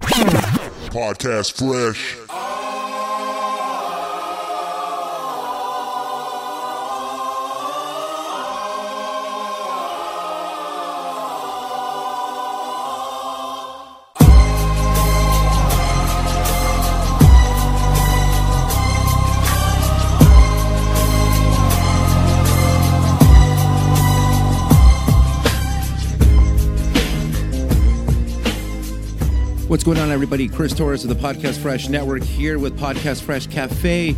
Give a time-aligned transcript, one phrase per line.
[0.00, 2.16] Podcast Fresh.
[29.76, 30.48] What's going on, everybody?
[30.48, 34.16] Chris Torres of the Podcast Fresh Network here with Podcast Fresh Cafe,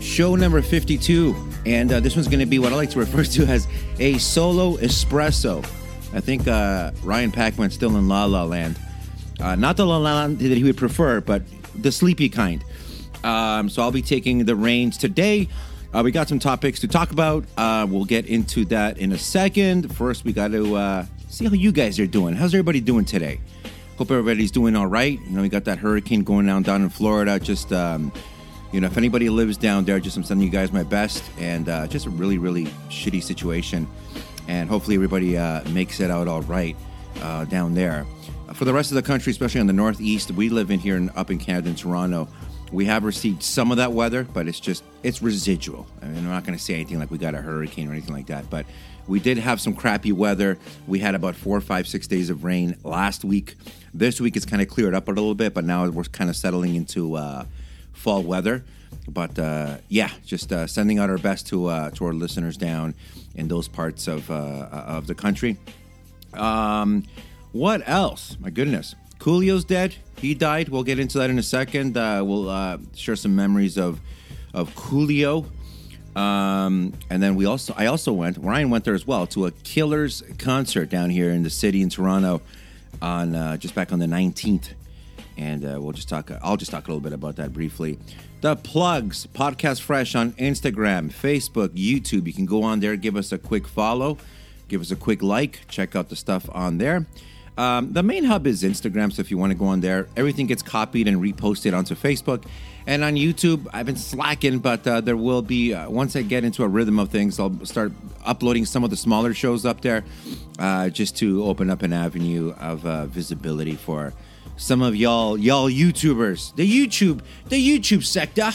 [0.00, 1.34] show number 52.
[1.66, 3.66] And uh, this one's going to be what I like to refer to as
[3.98, 5.64] a solo espresso.
[6.14, 8.78] I think uh, Ryan Packman's still in La La Land.
[9.40, 11.42] Uh, not the La La Land that he would prefer, but
[11.74, 12.64] the sleepy kind.
[13.24, 15.48] Um, so I'll be taking the reins today.
[15.92, 17.44] Uh, we got some topics to talk about.
[17.56, 19.92] Uh, we'll get into that in a second.
[19.92, 22.36] First, we got to uh, see how you guys are doing.
[22.36, 23.40] How's everybody doing today?
[23.96, 25.20] Hope everybody's doing all right.
[25.20, 27.38] You know, we got that hurricane going down down in Florida.
[27.38, 28.12] Just, um,
[28.72, 31.22] you know, if anybody lives down there, just I'm sending you guys my best.
[31.38, 33.86] And uh, just a really, really shitty situation.
[34.48, 36.76] And hopefully everybody uh, makes it out all right
[37.22, 38.04] uh, down there.
[38.54, 41.10] For the rest of the country, especially on the northeast, we live in here in,
[41.10, 42.28] up in Canada in Toronto.
[42.72, 45.86] We have received some of that weather, but it's just it's residual.
[46.02, 48.14] I mean, I'm not going to say anything like we got a hurricane or anything
[48.14, 48.66] like that, but
[49.06, 50.58] we did have some crappy weather.
[50.86, 53.56] We had about four, five, six days of rain last week.
[53.92, 56.36] This week it's kind of cleared up a little bit, but now we're kind of
[56.36, 57.44] settling into uh,
[57.92, 58.64] fall weather.
[59.08, 62.94] But uh, yeah, just uh, sending out our best to uh, to our listeners down
[63.34, 65.58] in those parts of uh, of the country.
[66.32, 67.04] Um,
[67.52, 68.36] what else?
[68.40, 69.94] My goodness, Coolio's dead.
[70.18, 70.68] He died.
[70.70, 71.96] We'll get into that in a second.
[71.96, 74.00] Uh, we'll share some memories of
[74.54, 75.46] of Coolio.
[76.16, 78.38] Um, and then we also, I also went.
[78.38, 81.90] Ryan went there as well to a Killers concert down here in the city in
[81.90, 82.40] Toronto
[83.02, 84.70] on uh, just back on the 19th.
[85.36, 86.30] And uh, we'll just talk.
[86.42, 87.98] I'll just talk a little bit about that briefly.
[88.40, 92.26] The plugs, podcast fresh on Instagram, Facebook, YouTube.
[92.26, 94.18] You can go on there, give us a quick follow,
[94.68, 97.06] give us a quick like, check out the stuff on there.
[97.56, 100.46] Um, the main hub is Instagram, so if you want to go on there, everything
[100.46, 102.44] gets copied and reposted onto Facebook.
[102.86, 106.44] And on YouTube, I've been slacking, but uh, there will be, uh, once I get
[106.44, 107.92] into a rhythm of things, I'll start
[108.24, 110.04] uploading some of the smaller shows up there
[110.58, 114.12] uh, just to open up an avenue of uh, visibility for
[114.56, 116.54] some of y'all, y'all YouTubers.
[116.56, 118.50] The YouTube, the YouTube sector.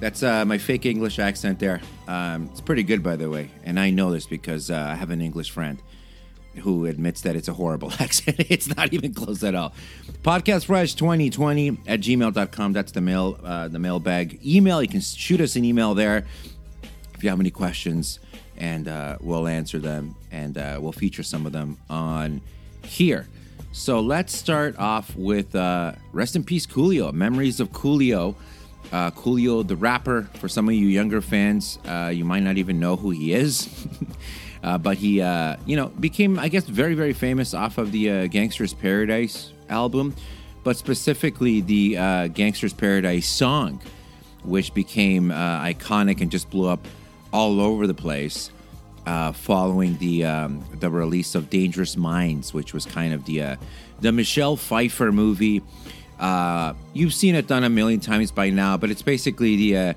[0.00, 1.80] That's uh, my fake English accent there.
[2.08, 3.50] Um, it's pretty good, by the way.
[3.64, 5.80] And I know this because uh, I have an English friend
[6.58, 8.36] who admits that it's a horrible accent.
[8.38, 9.72] it's not even close at all.
[10.22, 12.72] Podcast Fresh 2020 at gmail.com.
[12.72, 14.82] That's the mail, uh, the mailbag email.
[14.82, 16.24] You can shoot us an email there
[17.14, 18.18] if you have any questions,
[18.56, 22.40] and uh, we'll answer them and uh, we'll feature some of them on
[22.84, 23.26] here.
[23.72, 28.34] So let's start off with uh, Rest in Peace Coolio, Memories of Coolio.
[28.92, 32.78] Uh, Coolio, the rapper, for some of you younger fans, uh, you might not even
[32.78, 33.68] know who he is.
[34.66, 38.10] Uh, but he, uh, you know, became, I guess, very, very famous off of the
[38.10, 40.12] uh, Gangster's Paradise album,
[40.64, 43.80] but specifically the uh, Gangster's Paradise song,
[44.42, 46.84] which became uh, iconic and just blew up
[47.32, 48.50] all over the place.
[49.06, 53.56] Uh, following the um, the release of Dangerous Minds, which was kind of the
[54.00, 55.62] the Michelle Pfeiffer movie.
[56.92, 59.94] you've seen it done a million times by now, but it's basically the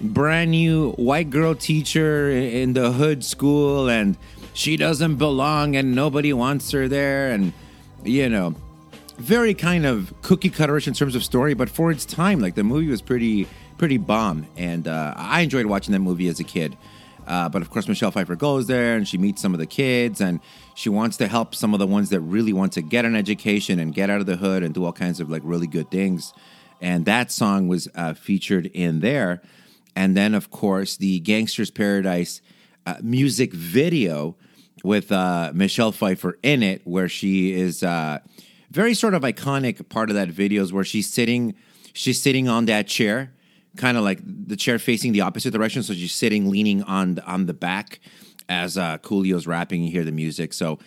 [0.00, 4.16] brand new white girl teacher in the hood school and
[4.54, 7.52] she doesn't belong and nobody wants her there and
[8.04, 8.54] you know
[9.18, 12.64] very kind of cookie cutterish in terms of story but for its time like the
[12.64, 13.46] movie was pretty
[13.78, 16.76] pretty bomb and uh, i enjoyed watching that movie as a kid.
[17.24, 20.20] Uh, but of course michelle pfeiffer goes there and she meets some of the kids
[20.20, 20.40] and
[20.74, 23.78] she wants to help some of the ones that really want to get an education
[23.78, 26.32] and get out of the hood and do all kinds of like really good things.
[26.80, 29.40] And that song was uh, featured in there
[29.94, 32.40] and then of course the Gangster's Paradise
[32.86, 34.36] uh, music video
[34.84, 38.18] with uh, Michelle Pfeiffer in it, where she is uh,
[38.70, 39.88] very sort of iconic.
[39.88, 41.54] Part of that video is where she's sitting,
[41.92, 43.32] she's sitting on that chair,
[43.76, 47.24] kind of like the chair facing the opposite direction, so she's sitting leaning on the,
[47.24, 48.00] on the back
[48.48, 49.82] as uh, Coolio's rapping.
[49.82, 50.78] You hear the music, so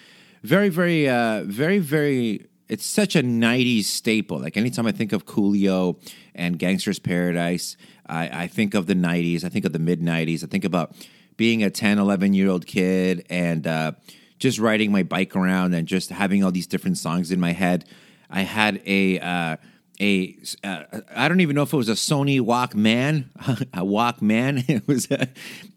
[0.44, 2.48] very, very, uh, very, very.
[2.68, 4.40] It's such a '90s staple.
[4.40, 5.98] Like anytime I think of Coolio
[6.34, 9.44] and Gangster's Paradise, I, I think of the 90s.
[9.44, 10.44] I think of the mid 90s.
[10.44, 10.96] I think about
[11.38, 13.94] being a 10, 11 year old kid and uh,
[14.40, 17.86] just riding my bike around and just having all these different songs in my head.
[18.30, 19.58] I had a uh,
[20.00, 20.84] a uh,
[21.16, 23.26] I don't even know if it was a Sony Walkman,
[23.74, 24.68] a Walkman.
[24.76, 25.30] It was a,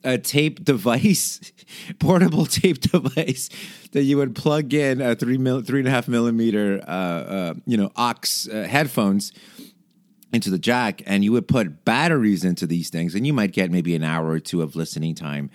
[0.02, 1.52] a tape device,
[1.98, 3.48] portable tape device
[3.92, 7.54] that you would plug in a three mil, three and a half millimeter, uh, uh,
[7.66, 9.32] you know, aux uh, headphones
[10.32, 13.70] into the jack, and you would put batteries into these things, and you might get
[13.70, 15.50] maybe an hour or two of listening time.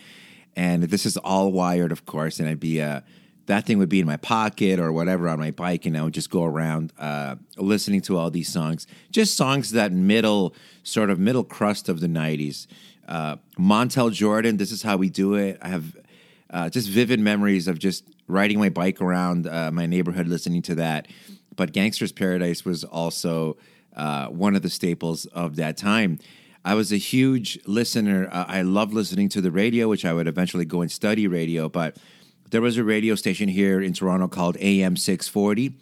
[0.55, 3.01] And this is all wired, of course, and I'd be uh,
[3.45, 6.13] that thing would be in my pocket or whatever on my bike, and I would
[6.13, 8.87] just go around uh, listening to all these songs.
[9.11, 12.67] Just songs that middle, sort of middle crust of the 90s.
[13.07, 15.57] Uh, Montel Jordan, This Is How We Do It.
[15.61, 15.97] I have
[16.49, 20.75] uh, just vivid memories of just riding my bike around uh, my neighborhood listening to
[20.75, 21.07] that.
[21.55, 23.57] But Gangster's Paradise was also
[23.95, 26.19] uh, one of the staples of that time.
[26.65, 28.29] I was a huge listener.
[28.31, 31.67] Uh, I loved listening to the radio, which I would eventually go and study radio,
[31.67, 31.97] but
[32.51, 35.75] there was a radio station here in Toronto called AM 640,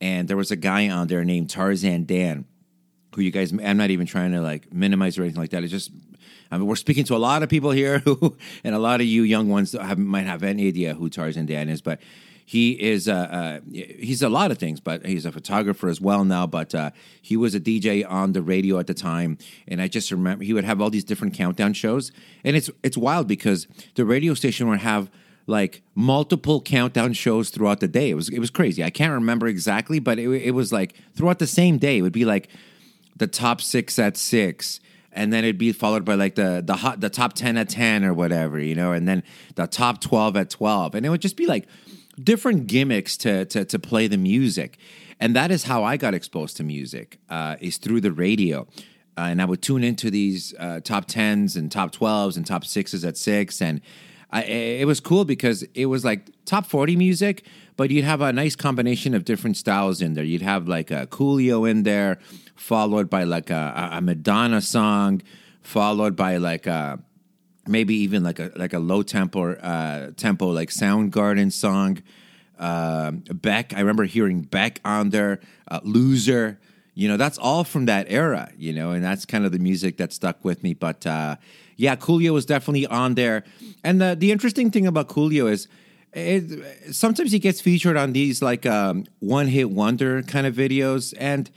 [0.00, 2.44] and there was a guy on there named Tarzan Dan,
[3.14, 5.62] who you guys, I'm not even trying to like minimize or anything like that.
[5.62, 5.90] It's just,
[6.50, 9.06] I mean, we're speaking to a lot of people here who, and a lot of
[9.06, 12.00] you young ones have, might have any idea who Tarzan Dan is, but
[12.48, 16.24] he is uh, uh, he's a lot of things, but he's a photographer as well
[16.24, 16.46] now.
[16.46, 20.12] But uh, he was a DJ on the radio at the time, and I just
[20.12, 22.12] remember he would have all these different countdown shows,
[22.44, 23.66] and it's it's wild because
[23.96, 25.10] the radio station would have
[25.48, 28.10] like multiple countdown shows throughout the day.
[28.10, 28.84] It was it was crazy.
[28.84, 31.98] I can't remember exactly, but it, it was like throughout the same day.
[31.98, 32.48] It would be like
[33.16, 34.78] the top six at six,
[35.10, 38.04] and then it'd be followed by like the the hot the top ten at ten
[38.04, 39.24] or whatever, you know, and then
[39.56, 41.66] the top twelve at twelve, and it would just be like
[42.22, 44.78] different gimmicks to to to play the music,
[45.20, 48.66] and that is how I got exposed to music uh, is through the radio.
[49.18, 52.64] Uh, and I would tune into these uh, top tens and top twelves and top
[52.64, 53.80] sixes at six, and
[54.30, 57.46] I, it was cool because it was like top 40 music,
[57.76, 60.24] but you'd have a nice combination of different styles in there.
[60.24, 62.18] You'd have like a Coolio in there,
[62.56, 65.22] followed by like a, a Madonna song,
[65.62, 66.98] followed by like a
[67.68, 72.02] maybe even like a like a low tempo uh, tempo like Soundgarden song.
[72.58, 75.40] Uh, Beck, I remember hearing Beck on there.
[75.68, 76.58] Uh, Loser,
[76.94, 78.50] you know, that's all from that era.
[78.56, 80.74] You know, and that's kind of the music that stuck with me.
[80.74, 81.36] But uh,
[81.76, 83.44] yeah, Coolio was definitely on there.
[83.84, 85.68] And the the interesting thing about Coolio is.
[86.12, 91.12] It, sometimes he gets featured on these like um, one hit wonder kind of videos,
[91.18, 91.50] and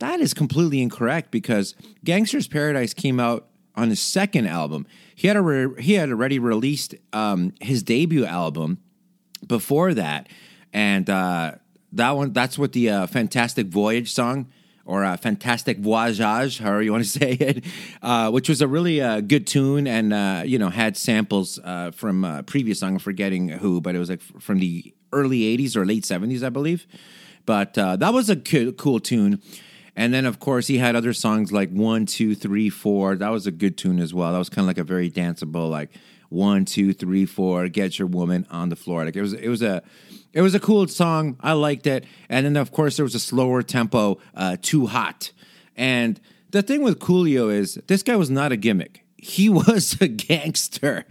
[0.00, 3.46] that is completely incorrect because Gangster's Paradise came out
[3.76, 4.86] on his second album.
[5.20, 8.78] He had re- he had already released um, his debut album
[9.46, 10.30] before that,
[10.72, 11.56] and uh,
[11.92, 14.50] that one that's what the uh, Fantastic Voyage song
[14.86, 17.66] or a fantastic voyage, however you want to say it,
[18.00, 21.90] uh, which was a really uh, good tune and uh, you know had samples uh,
[21.90, 22.94] from a previous song.
[22.94, 26.48] I'm forgetting who, but it was like from the early '80s or late '70s, I
[26.48, 26.86] believe.
[27.44, 29.42] But uh, that was a cool tune.
[29.96, 33.16] And then, of course, he had other songs like One, Two, Three, Four.
[33.16, 34.32] That was a good tune as well.
[34.32, 35.90] That was kind of like a very danceable, like
[36.30, 39.04] one, two, three, four, get your woman on the floor.
[39.04, 39.82] Like it was, it was a,
[40.32, 41.36] it was a cool song.
[41.40, 42.06] I liked it.
[42.28, 45.32] And then, of course, there was a slower tempo, uh, Too Hot.
[45.76, 46.20] And
[46.50, 49.04] the thing with Coolio is this guy was not a gimmick.
[49.16, 51.04] He was a gangster.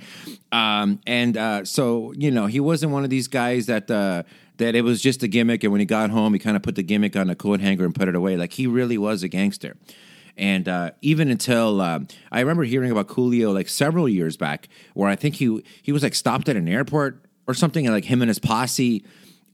[0.52, 4.24] Um, and uh, so, you know, he wasn't one of these guys that, uh,
[4.60, 5.64] that it was just a gimmick.
[5.64, 7.86] And when he got home, he kind of put the gimmick on a coat hanger
[7.86, 8.38] and put it away.
[8.38, 9.76] Like he really was a gangster.
[10.38, 12.00] And uh, even until uh,
[12.32, 16.04] I remember hearing about Coolio like several years back, where I think he he was
[16.04, 19.04] like stopped at an airport or something, and like him and his posse,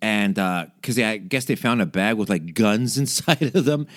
[0.01, 3.87] and because uh, I guess they found a bag with like guns inside of them,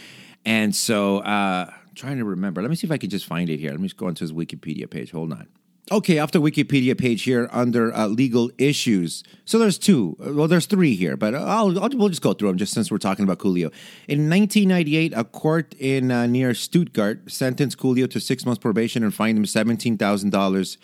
[0.47, 2.63] and so uh, trying to remember.
[2.63, 3.71] Let me see if I can just find it here.
[3.71, 5.11] Let me just go onto his Wikipedia page.
[5.11, 5.47] Hold on.
[5.91, 9.23] Okay, off the Wikipedia page here under uh, legal issues.
[9.47, 10.17] So there's two.
[10.19, 12.99] Well, there's three here, but I'll, I'll, we'll just go through them just since we're
[12.99, 13.73] talking about Coolio.
[14.07, 19.15] In 1998, a court in uh, near Stuttgart sentenced Coolio to six months probation and
[19.15, 20.77] fined him $17,000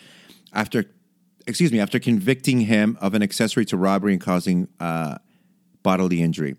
[0.53, 0.85] after,
[1.45, 5.19] excuse me, after convicting him of an accessory to robbery and causing uh,
[5.83, 6.55] bodily injury.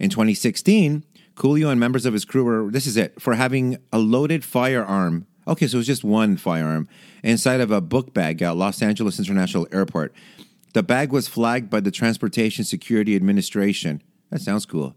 [0.00, 1.04] In 2016,
[1.36, 5.26] Coolio and members of his crew were, this is it, for having a loaded firearm
[5.48, 6.88] Okay, so it was just one firearm
[7.22, 10.12] inside of a book bag at Los Angeles International Airport.
[10.74, 14.02] The bag was flagged by the Transportation Security Administration.
[14.30, 14.96] That sounds cool.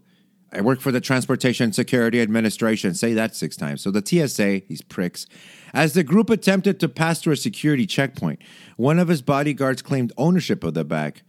[0.52, 2.94] I work for the Transportation Security Administration.
[2.94, 3.82] Say that six times.
[3.82, 5.26] So the TSA, these pricks,
[5.72, 8.42] as the group attempted to pass through a security checkpoint,
[8.76, 11.22] one of his bodyguards claimed ownership of the bag.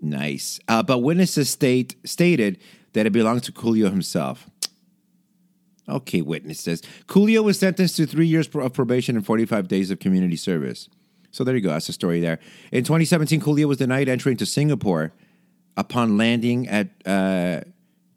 [0.00, 0.60] Nice.
[0.68, 2.58] Uh, but witnesses state, stated
[2.92, 4.48] that it belonged to Coolio himself.
[5.92, 6.82] Okay, witnesses.
[7.06, 10.88] Coolio was sentenced to three years of probation and 45 days of community service.
[11.30, 11.70] So there you go.
[11.70, 12.38] That's the story there.
[12.70, 15.12] In 2017, Coolio was denied entry into Singapore
[15.76, 17.60] upon landing at uh,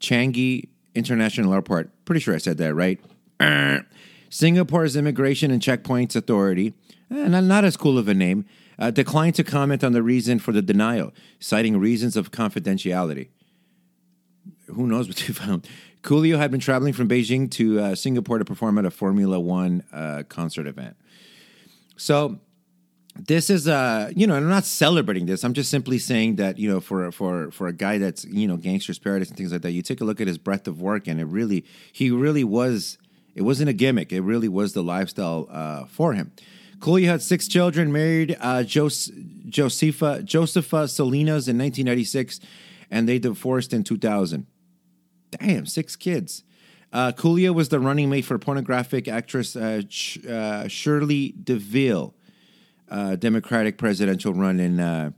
[0.00, 1.90] Changi International Airport.
[2.04, 3.00] Pretty sure I said that right.
[4.30, 6.74] Singapore's Immigration and Checkpoints Authority,
[7.10, 8.44] eh, not, not as cool of a name,
[8.78, 13.28] uh, declined to comment on the reason for the denial, citing reasons of confidentiality.
[14.66, 15.66] Who knows what they found?
[16.06, 19.82] Coolio had been traveling from Beijing to uh, Singapore to perform at a Formula One
[19.92, 20.96] uh, concert event.
[21.96, 22.38] So
[23.18, 25.42] this is uh you know i'm not celebrating this.
[25.42, 28.56] I'm just simply saying that you know for for for a guy that's you know
[28.56, 31.08] gangster's paradise and things like that you take a look at his breadth of work
[31.08, 32.98] and it really he really was
[33.34, 34.12] it wasn't a gimmick.
[34.12, 36.30] It really was the lifestyle uh, for him.
[36.78, 39.10] Coolio had six children married uh, Jos-
[39.48, 42.38] josepha josefa salinas in 1996
[42.90, 44.46] and they divorced in 2000
[45.40, 46.42] damn six kids
[46.92, 49.82] uh, Coolio was the running mate for pornographic actress uh,
[50.28, 52.14] uh, Shirley DeVille
[52.88, 55.10] uh, Democratic presidential run in uh,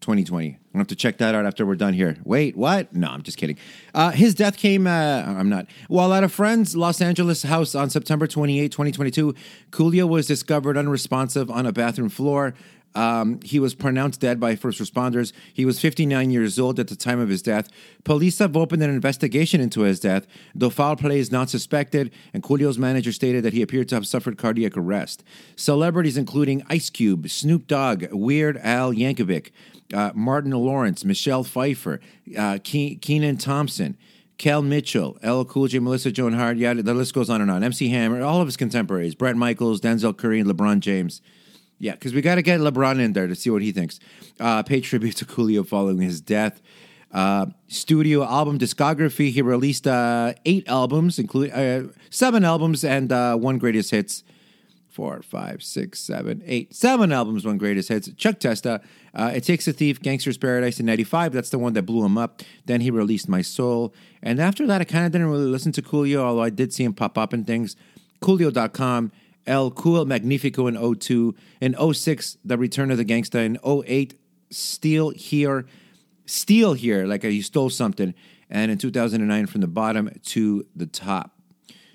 [0.00, 0.58] 2020.
[0.74, 2.16] I'll have to check that out after we're done here.
[2.24, 2.94] Wait, what?
[2.94, 3.58] No, I'm just kidding.
[3.92, 5.66] Uh, his death came, uh, I'm not.
[5.88, 9.34] While at a friend's Los Angeles house on September 28, 2022,
[9.70, 12.54] Coolio was discovered unresponsive on a bathroom floor.
[12.94, 15.32] Um, he was pronounced dead by first responders.
[15.52, 17.68] He was 59 years old at the time of his death.
[18.04, 22.42] Police have opened an investigation into his death, though foul play is not suspected, and
[22.42, 25.22] Coolio's manager stated that he appeared to have suffered cardiac arrest.
[25.56, 29.50] Celebrities including Ice Cube, Snoop Dogg, Weird Al Yankovic,
[29.94, 32.00] uh, Martin Lawrence, Michelle Pfeiffer,
[32.36, 33.96] uh, Ke- Kenan Thompson,
[34.38, 37.62] Kel Mitchell, LL Cool J, Melissa Joan Hart, yeah, the list goes on and on.
[37.62, 41.20] MC Hammer, all of his contemporaries, Bret Michaels, Denzel Curry, and LeBron James.
[41.80, 43.98] Yeah, because we got to get LeBron in there to see what he thinks.
[44.38, 46.60] Uh, pay tribute to Coolio following his death.
[47.10, 49.30] Uh, studio album discography.
[49.32, 54.22] He released uh, eight albums, including uh, seven albums and uh, one greatest hits.
[54.88, 58.12] Four, five, six, seven, eight, seven albums, one greatest hits.
[58.14, 58.82] Chuck Testa,
[59.14, 61.32] uh, It Takes a Thief, Gangster's Paradise in 95.
[61.32, 62.42] That's the one that blew him up.
[62.66, 63.94] Then he released My Soul.
[64.20, 66.84] And after that, I kind of didn't really listen to Coolio, although I did see
[66.84, 67.76] him pop up in things.
[68.20, 69.12] Coolio.com.
[69.50, 71.34] El Cool Magnifico in 02.
[71.60, 73.44] In 06, The Return of the Gangsta.
[73.44, 74.18] In 08,
[74.50, 75.66] Steal Hear.
[76.24, 78.14] Steal Here, like you stole something.
[78.48, 81.32] And in 2009, From the Bottom to the Top.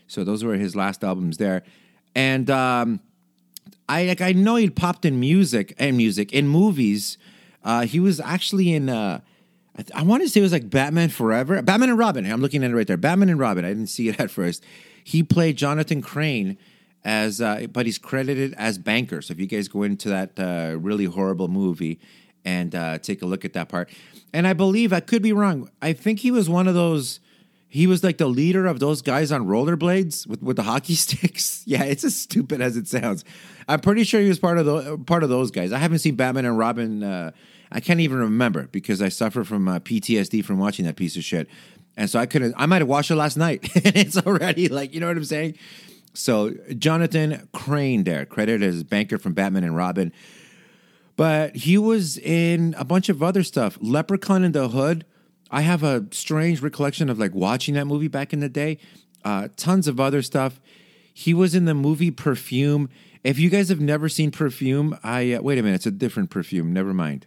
[0.07, 1.63] So those were his last albums there.
[2.13, 2.99] And um,
[3.87, 7.17] I like I know he popped in music and music in movies.
[7.63, 8.89] Uh, he was actually in.
[8.89, 9.21] Uh,
[9.77, 12.29] I, th- I want to say it was like Batman Forever, Batman and Robin.
[12.29, 12.97] I'm looking at it right there.
[12.97, 13.65] Batman and Robin.
[13.65, 14.63] I didn't see it at first.
[15.03, 16.57] He played Jonathan Crane
[17.05, 19.21] as, uh, but he's credited as banker.
[19.21, 21.99] So if you guys go into that uh, really horrible movie
[22.43, 23.89] and uh, take a look at that part,
[24.33, 25.69] and I believe I could be wrong.
[25.81, 27.19] I think he was one of those.
[27.67, 31.61] He was like the leader of those guys on rollerblades with, with the hockey sticks.
[31.65, 33.23] Yeah, it's as stupid as it sounds.
[33.67, 35.71] I'm pretty sure he was part of the part of those guys.
[35.71, 37.03] I haven't seen Batman and Robin.
[37.03, 37.31] Uh,
[37.71, 41.23] I can't even remember because I suffer from uh, PTSD from watching that piece of
[41.23, 41.47] shit,
[41.97, 42.55] and so I couldn't.
[42.57, 45.25] I might have watched it last night, and it's already like you know what I'm
[45.25, 45.57] saying.
[46.15, 50.11] So Jonathan Crane there, credited as banker from Batman and Robin,
[51.15, 53.77] but he was in a bunch of other stuff.
[53.81, 55.05] Leprechaun in the Hood.
[55.51, 58.79] I have a strange recollection of like watching that movie back in the day.
[59.23, 60.59] Uh, tons of other stuff.
[61.13, 62.89] He was in the movie Perfume.
[63.23, 65.75] If you guys have never seen Perfume, I uh, wait a minute.
[65.75, 66.73] It's a different perfume.
[66.73, 67.25] Never mind.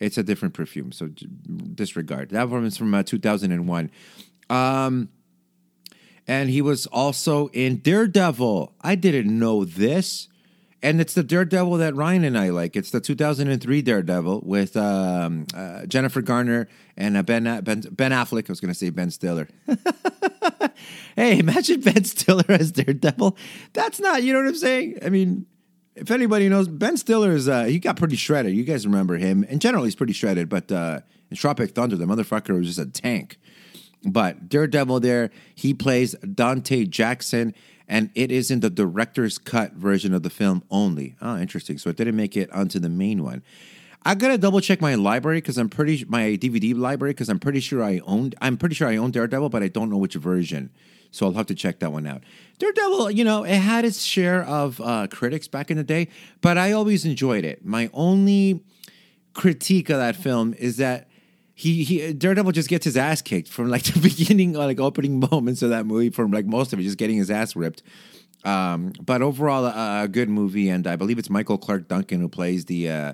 [0.00, 0.92] It's a different perfume.
[0.92, 1.08] So
[1.74, 3.90] disregard that one is from uh, 2001.
[4.50, 5.08] Um,
[6.26, 8.72] and he was also in Daredevil.
[8.80, 10.28] I didn't know this.
[10.82, 12.76] And it's the Daredevil that Ryan and I like.
[12.76, 18.50] It's the 2003 Daredevil with um, uh, Jennifer Garner and uh, ben, ben, ben Affleck.
[18.50, 19.48] I was going to say Ben Stiller.
[21.16, 23.34] hey, imagine Ben Stiller as Daredevil.
[23.72, 24.98] That's not, you know what I'm saying?
[25.02, 25.46] I mean,
[25.96, 28.54] if anybody knows, Ben Stiller is, uh, he got pretty shredded.
[28.54, 29.44] You guys remember him.
[29.44, 31.00] In general, he's pretty shredded, but uh,
[31.30, 33.38] in Tropic Thunder, the motherfucker was just a tank.
[34.04, 37.54] But Daredevil there, he plays Dante Jackson,
[37.88, 41.16] and it is in the director's cut version of the film only.
[41.20, 41.78] Oh, interesting.
[41.78, 43.42] So it didn't make it onto the main one.
[44.06, 47.60] I gotta double check my library because I'm pretty my DVD library because I'm pretty
[47.60, 50.70] sure I owned I'm pretty sure I own Daredevil, but I don't know which version.
[51.10, 52.22] So I'll have to check that one out.
[52.58, 56.08] Daredevil, you know, it had its share of uh, critics back in the day,
[56.40, 57.64] but I always enjoyed it.
[57.64, 58.64] My only
[59.32, 61.08] critique of that film is that
[61.54, 65.62] he he Daredevil just gets his ass kicked from like the beginning, like opening moments
[65.62, 67.82] of that movie, from like most of it, just getting his ass ripped.
[68.44, 72.28] Um, but overall, uh, a good movie, and I believe it's Michael Clarke Duncan who
[72.28, 73.12] plays the uh,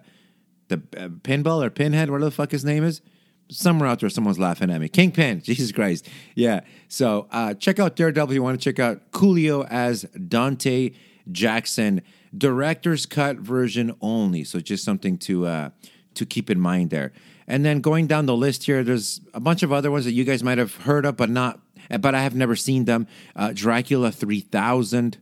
[0.68, 3.02] the uh, pinball or pinhead, whatever the fuck his name is.
[3.50, 4.88] Somewhere out there, someone's laughing at me.
[4.88, 6.61] Kingpin, Jesus Christ, yeah.
[6.88, 8.32] So uh, check out Daredevil.
[8.35, 10.92] You want to check out Coolio as Dante
[11.30, 12.02] Jackson,
[12.37, 14.44] director's cut version only.
[14.44, 15.70] So just something to uh,
[16.14, 17.12] to keep in mind there.
[17.50, 20.23] And then going down the list here, there's a bunch of other ones that you
[20.25, 21.61] guys might have heard of, but not
[22.00, 23.09] but I have never seen them.
[23.35, 25.19] Uh, Dracula 3000,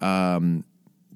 [0.00, 0.64] um,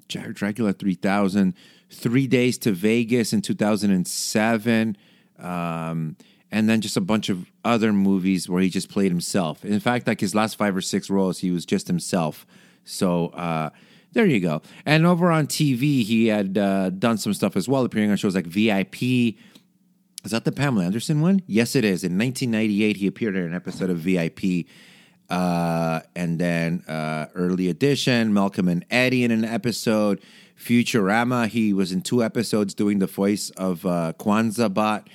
[0.07, 1.55] Dracula 3000,
[1.89, 4.97] Three Days to Vegas in 2007,
[5.39, 6.15] um,
[6.51, 9.65] and then just a bunch of other movies where he just played himself.
[9.65, 12.45] In fact, like his last five or six roles, he was just himself.
[12.83, 13.71] So uh,
[14.11, 14.61] there you go.
[14.85, 18.35] And over on TV, he had uh, done some stuff as well, appearing on shows
[18.35, 19.35] like VIP.
[20.27, 21.41] Is that the Pamela Anderson one?
[21.47, 22.03] Yes, it is.
[22.03, 24.65] In 1998, he appeared in an episode of VIP.
[25.29, 30.19] Uh, and then uh, Early Edition, Malcolm and Eddie in an episode.
[30.59, 35.09] Futurama, he was in two episodes doing the voice of uh, Kwanzaa Bot.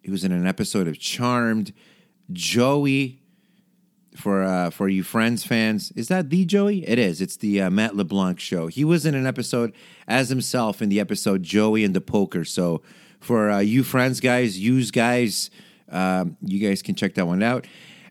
[0.00, 1.74] He was in an episode of Charmed.
[2.32, 3.20] Joey,
[4.16, 6.88] for uh, for you Friends fans, is that the Joey?
[6.88, 7.20] It is.
[7.20, 8.68] It's the uh, Matt LeBlanc show.
[8.68, 9.74] He was in an episode
[10.08, 12.46] as himself in the episode Joey and the Poker.
[12.46, 12.80] So
[13.24, 15.50] for uh, you Friends guys, use guys,
[15.90, 17.66] um, you guys can check that one out.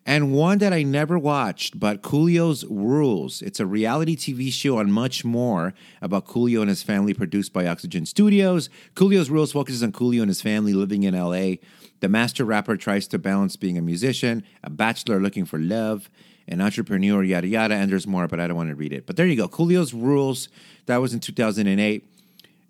[0.06, 3.42] And one that I never watched, but Coolio's Rules.
[3.42, 7.68] It's a reality TV show on much more about Coolio and his family, produced by
[7.68, 8.70] Oxygen Studios.
[8.96, 11.56] Coolio's Rules focuses on Coolio and his family living in LA.
[12.02, 16.10] The master rapper tries to balance being a musician, a bachelor looking for love,
[16.50, 17.76] an entrepreneur, yada yada.
[17.76, 19.06] And there's more, but I don't want to read it.
[19.06, 19.48] But there you go.
[19.48, 20.50] Coolio's Rules.
[20.88, 22.06] That was in 2008.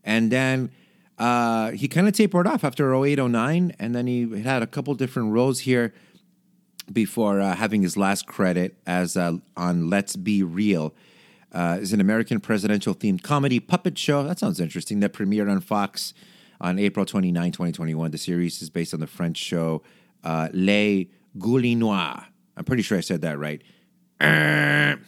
[0.03, 0.69] And then
[1.17, 3.75] uh, he kind of tapered off after 08, 09.
[3.79, 5.93] And then he had a couple different roles here
[6.91, 10.93] before uh, having his last credit as uh, on Let's Be Real.
[11.51, 14.23] Uh, is an American presidential themed comedy puppet show.
[14.23, 15.01] That sounds interesting.
[15.01, 16.15] That premiered on Fox
[16.59, 18.09] on April 29, 2021.
[18.09, 19.83] The series is based on the French show
[20.23, 22.25] uh, Les Goulinois.
[22.57, 23.61] I'm pretty sure I said that right.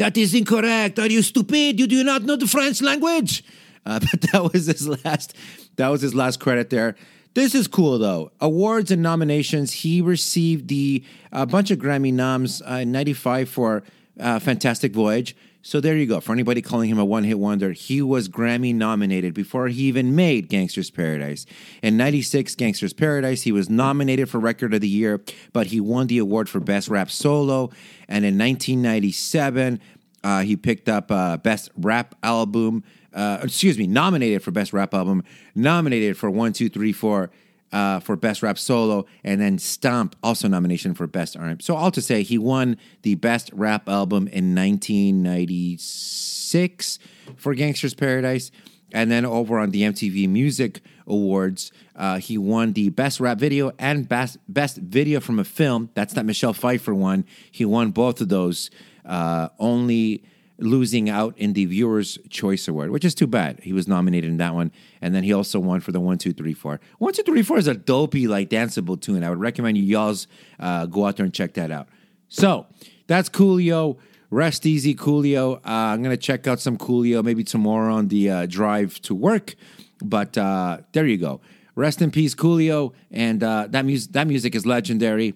[0.00, 0.98] That is incorrect.
[0.98, 1.78] Are you stupid?
[1.78, 3.44] You do not know the French language.
[3.86, 5.34] Uh, but that was his last.
[5.76, 6.96] That was his last credit there.
[7.34, 8.32] This is cool though.
[8.40, 9.72] Awards and nominations.
[9.72, 13.82] He received the a bunch of Grammy noms uh, in '95 for
[14.18, 15.36] uh, Fantastic Voyage.
[15.62, 16.20] So there you go.
[16.20, 20.48] For anybody calling him a one-hit wonder, he was Grammy nominated before he even made
[20.48, 21.44] Gangster's Paradise.
[21.82, 25.20] In '96, Gangster's Paradise, he was nominated for Record of the Year,
[25.52, 27.70] but he won the award for Best Rap Solo.
[28.08, 29.80] And in 1997,
[30.24, 32.82] uh, he picked up uh, Best Rap Album
[33.14, 35.22] uh, excuse me, nominated for Best Rap Album,
[35.54, 37.30] nominated for One, Two, Three, Four
[37.72, 41.62] uh, for Best Rap Solo, and then Stomp, also nomination for Best R&B.
[41.62, 46.98] So all to say, he won the Best Rap Album in 1996
[47.36, 48.50] for Gangster's Paradise.
[48.92, 53.70] And then over on the MTV Music Awards, uh, he won the Best Rap Video
[53.78, 55.90] and Best Best Video from a Film.
[55.94, 57.24] That's that Michelle Pfeiffer one.
[57.52, 58.68] He won both of those.
[59.04, 60.24] Uh, only
[60.60, 63.60] losing out in the Viewers' Choice Award, which is too bad.
[63.62, 64.70] He was nominated in that one,
[65.00, 66.80] and then he also won for the One Two Three Four.
[66.98, 69.24] One Two Three Four is a dopey, like danceable tune.
[69.24, 70.26] I would recommend you y'all's
[70.58, 71.88] uh, go out there and check that out.
[72.28, 72.66] So
[73.06, 73.98] that's Coolio.
[74.30, 75.56] Rest easy, Coolio.
[75.56, 79.56] Uh, I'm gonna check out some Coolio maybe tomorrow on the uh, drive to work.
[80.02, 81.40] But uh, there you go.
[81.74, 82.92] Rest in peace, Coolio.
[83.10, 85.34] And uh, that music that music is legendary.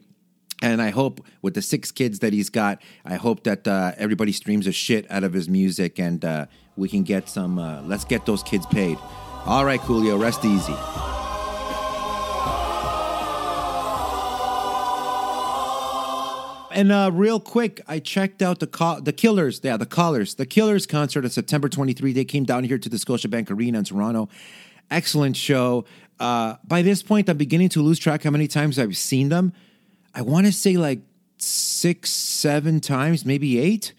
[0.62, 4.32] And I hope with the six kids that he's got, I hope that uh, everybody
[4.32, 8.04] streams a shit out of his music and uh, we can get some, uh, let's
[8.04, 8.98] get those kids paid.
[9.46, 10.74] All right, Coolio, rest easy.
[16.74, 19.60] And uh, real quick, I checked out the call, the Killers.
[19.62, 20.34] Yeah, the Callers.
[20.34, 22.12] The Killers concert on September 23.
[22.12, 24.28] They came down here to the Scotiabank Arena in Toronto.
[24.90, 25.84] Excellent show.
[26.18, 29.52] Uh, by this point, I'm beginning to lose track how many times I've seen them.
[30.14, 31.00] I want to say like
[31.38, 33.92] six, seven times, maybe eight.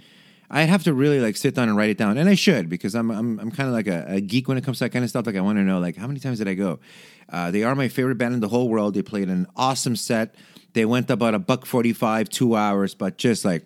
[0.49, 2.95] I'd have to really like sit down and write it down, and I should because
[2.95, 5.03] I'm I'm, I'm kind of like a, a, geek when it comes to that kind
[5.03, 5.25] of stuff.
[5.25, 6.79] Like I want to know like how many times did I go?
[7.27, 8.93] Uh, they are my favorite band in the whole world.
[8.93, 10.35] They played an awesome set.
[10.73, 13.65] They went about a buck forty five, two hours, but just like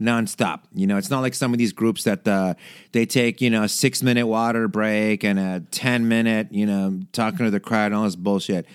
[0.00, 0.62] nonstop.
[0.74, 2.54] You know, it's not like some of these groups that uh,
[2.90, 7.00] they take you know a six minute water break and a ten minute you know
[7.12, 8.66] talking to the crowd and all this bullshit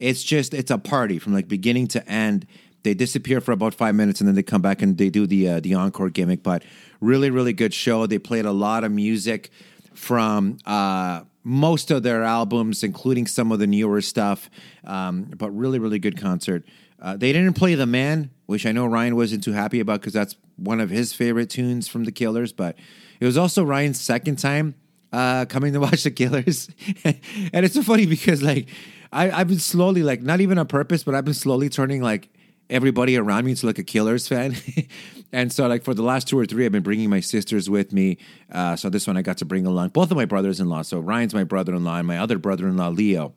[0.00, 2.46] it's just it's a party from like beginning to end.
[2.82, 5.48] They disappear for about five minutes and then they come back and they do the
[5.48, 6.42] uh, the encore gimmick.
[6.42, 6.62] But
[7.00, 8.06] really, really good show.
[8.06, 9.50] They played a lot of music
[9.94, 14.50] from uh, most of their albums, including some of the newer stuff.
[14.84, 16.64] Um, but really, really good concert.
[17.00, 20.12] Uh, they didn't play The Man, which I know Ryan wasn't too happy about because
[20.12, 22.52] that's one of his favorite tunes from The Killers.
[22.52, 22.76] But
[23.20, 24.74] it was also Ryan's second time
[25.12, 26.68] uh, coming to watch The Killers,
[27.04, 28.68] and it's so funny because like
[29.16, 32.28] I, I've been slowly, like, not even on purpose, but I've been slowly turning like
[32.68, 34.54] everybody around me into like a Killers fan.
[35.32, 37.94] and so, like, for the last two or three, I've been bringing my sisters with
[37.94, 38.18] me.
[38.52, 40.82] Uh, so this one I got to bring along both of my brothers in law.
[40.82, 43.32] So Ryan's my brother in law, and my other brother in law, Leo,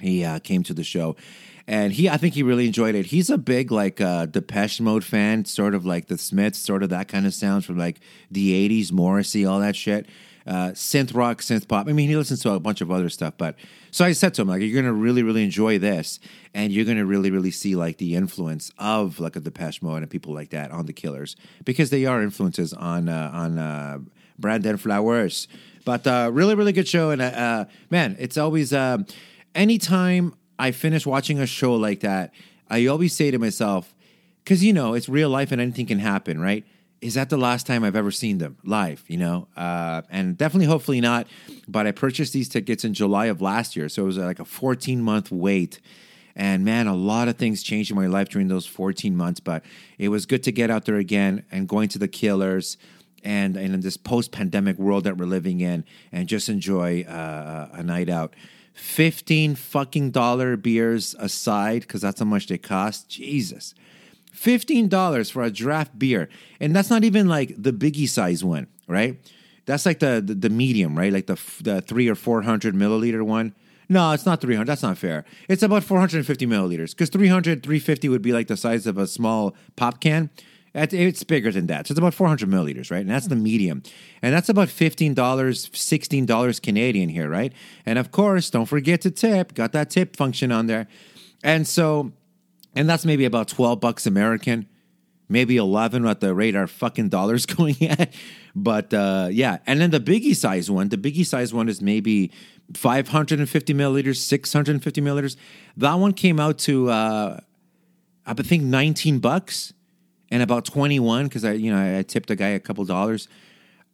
[0.00, 1.16] he uh, came to the show.
[1.66, 3.06] and he I think he really enjoyed it.
[3.06, 6.90] He's a big like uh, Depeche Mode fan, sort of like the Smiths, sort of
[6.90, 8.00] that kind of sounds from like
[8.30, 10.06] the '80s, Morrissey, all that shit.
[10.46, 11.88] Uh, synth rock, synth pop.
[11.88, 13.56] I mean, he listens to a bunch of other stuff, but
[13.90, 16.20] so I said to him like, you're gonna really, really enjoy this,
[16.54, 20.10] and you're gonna really, really see like the influence of like a Depeche Mode and
[20.10, 23.98] people like that on the Killers because they are influences on uh, on uh,
[24.38, 25.48] Brandon Flowers.
[25.84, 28.98] But uh, really, really good show, and uh, uh, man, it's always uh,
[29.54, 32.32] anytime I finish watching a show like that,
[32.68, 33.94] I always say to myself,
[34.44, 36.64] because you know it's real life and anything can happen, right?
[37.00, 39.04] Is that the last time I've ever seen them live?
[39.06, 41.26] You know, uh, and definitely, hopefully not.
[41.68, 44.44] But I purchased these tickets in July of last year, so it was like a
[44.44, 45.80] 14 month wait.
[46.34, 49.40] And man, a lot of things changed in my life during those 14 months.
[49.40, 49.64] But
[49.98, 52.76] it was good to get out there again and going to the Killers
[53.24, 57.68] and, and in this post pandemic world that we're living in and just enjoy uh,
[57.72, 58.34] a night out.
[58.74, 63.08] 15 fucking dollar beers aside, because that's how much they cost.
[63.08, 63.74] Jesus.
[64.36, 66.28] $15 for a draft beer.
[66.60, 69.18] And that's not even like the biggie size one, right?
[69.64, 71.12] That's like the, the, the medium, right?
[71.12, 73.54] Like the, the three or 400 milliliter one.
[73.88, 74.66] No, it's not 300.
[74.66, 75.24] That's not fair.
[75.48, 79.54] It's about 450 milliliters because 300, 350 would be like the size of a small
[79.76, 80.30] pop can.
[80.74, 81.86] It's bigger than that.
[81.86, 83.00] So it's about 400 milliliters, right?
[83.00, 83.82] And that's the medium.
[84.20, 87.52] And that's about $15, $16 Canadian here, right?
[87.86, 89.54] And of course, don't forget to tip.
[89.54, 90.86] Got that tip function on there.
[91.42, 92.12] And so,
[92.76, 94.68] and that's maybe about 12 bucks American,
[95.28, 98.14] maybe 11 at the rate our fucking dollars going at.
[98.54, 99.58] But uh, yeah.
[99.66, 102.30] And then the biggie size one, the biggie size one is maybe
[102.74, 105.36] 550 milliliters, 650 milliliters.
[105.76, 107.40] That one came out to, uh,
[108.26, 109.72] I think, 19 bucks
[110.30, 113.26] and about 21 because I, you know, I tipped a guy a couple dollars.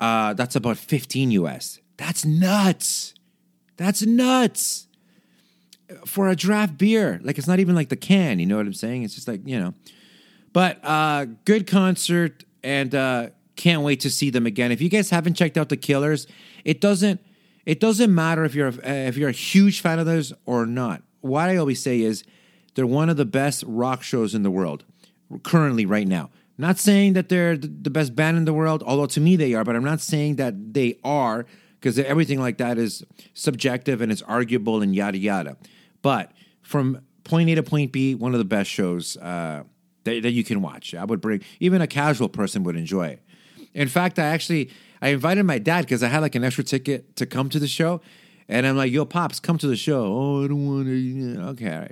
[0.00, 1.78] Uh, that's about 15 US.
[1.96, 3.14] That's nuts.
[3.76, 4.88] That's nuts
[6.06, 7.20] for a draft beer.
[7.22, 8.38] Like it's not even like the can.
[8.38, 9.02] You know what I'm saying?
[9.02, 9.74] It's just like you know.
[10.52, 14.72] But uh, good concert and uh, can't wait to see them again.
[14.72, 16.26] If you guys haven't checked out the Killers,
[16.64, 17.20] it doesn't
[17.64, 21.02] it doesn't matter if you're a, if you're a huge fan of theirs or not.
[21.20, 22.24] What I always say is
[22.74, 24.84] they're one of the best rock shows in the world
[25.42, 26.30] currently right now.
[26.58, 29.64] Not saying that they're the best band in the world, although to me they are,
[29.64, 31.46] but I'm not saying that they are
[31.80, 33.02] because everything like that is
[33.34, 35.56] subjective and it's arguable and yada yada.
[36.02, 39.62] But from point A to point B, one of the best shows uh,
[40.04, 40.94] that, that you can watch.
[40.94, 43.22] I would bring even a casual person would enjoy it.
[43.74, 47.16] In fact, I actually I invited my dad because I had like an extra ticket
[47.16, 48.00] to come to the show.
[48.48, 50.04] And I'm like, yo, pops, come to the show.
[50.04, 51.40] Oh, I don't want to.
[51.50, 51.88] Okay,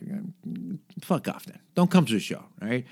[1.00, 1.58] fuck off then.
[1.74, 2.84] Don't come to the show, right?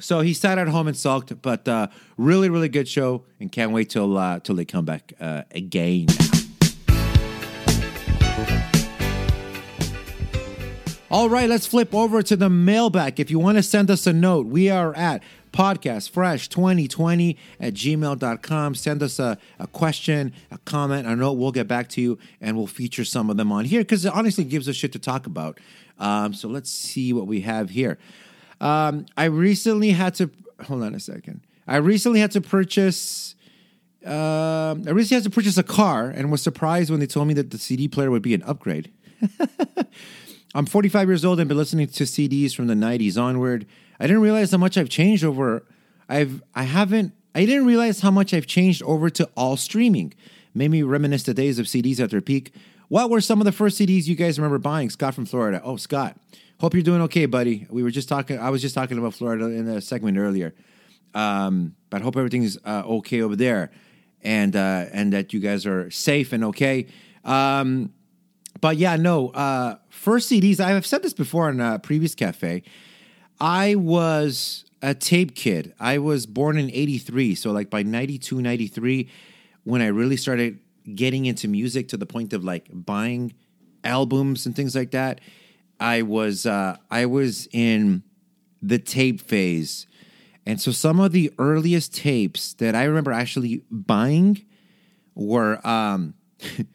[0.00, 3.72] So he sat at home and sulked, but uh, really, really good show, and can't
[3.72, 6.06] wait till uh, till they come back uh, again.
[11.10, 13.20] All right, let's flip over to the mailbag.
[13.20, 18.74] If you want to send us a note, we are at podcastfresh2020 at gmail.com.
[18.74, 21.34] Send us a, a question, a comment, a note.
[21.34, 24.14] We'll get back to you and we'll feature some of them on here because it
[24.14, 25.60] honestly gives us shit to talk about.
[25.98, 27.98] Um, so let's see what we have here.
[28.60, 30.30] Um, I recently had to
[30.64, 31.42] hold on a second.
[31.66, 33.34] I recently had to purchase.
[34.04, 37.34] Uh, I recently had to purchase a car and was surprised when they told me
[37.34, 38.90] that the CD player would be an upgrade.
[40.54, 43.66] I'm 45 years old and been listening to CDs from the 90s onward.
[43.98, 45.66] I didn't realize how much I've changed over.
[46.08, 47.12] I've I haven't.
[47.34, 50.14] I didn't realize how much I've changed over to all streaming.
[50.54, 52.54] Made me reminisce the days of CDs at their peak.
[52.88, 54.90] What were some of the first CDs you guys remember buying?
[54.90, 55.60] Scott from Florida.
[55.64, 56.16] Oh, Scott.
[56.60, 57.66] Hope you're doing okay, buddy.
[57.68, 58.38] We were just talking.
[58.38, 60.54] I was just talking about Florida in a segment earlier,
[61.14, 63.72] um, but hope everything's uh, okay over there,
[64.22, 66.86] and uh, and that you guys are safe and okay.
[67.24, 67.92] Um,
[68.64, 69.28] but yeah, no.
[69.28, 70.58] Uh, first CDs.
[70.58, 72.62] I've said this before in a previous cafe.
[73.38, 75.74] I was a tape kid.
[75.78, 77.34] I was born in 83.
[77.34, 79.10] So, like by 92, 93,
[79.64, 80.60] when I really started
[80.94, 83.34] getting into music to the point of like buying
[83.84, 85.20] albums and things like that,
[85.78, 88.02] I was uh, I was in
[88.62, 89.86] the tape phase,
[90.46, 94.42] and so some of the earliest tapes that I remember actually buying
[95.14, 96.14] were um,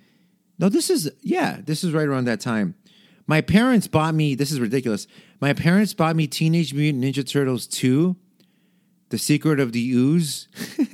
[0.59, 2.75] no, this is yeah, this is right around that time.
[3.25, 4.35] My parents bought me.
[4.35, 5.07] This is ridiculous.
[5.39, 8.15] My parents bought me Teenage Mutant Ninja Turtles two,
[9.09, 10.47] The Secret of the Ooze,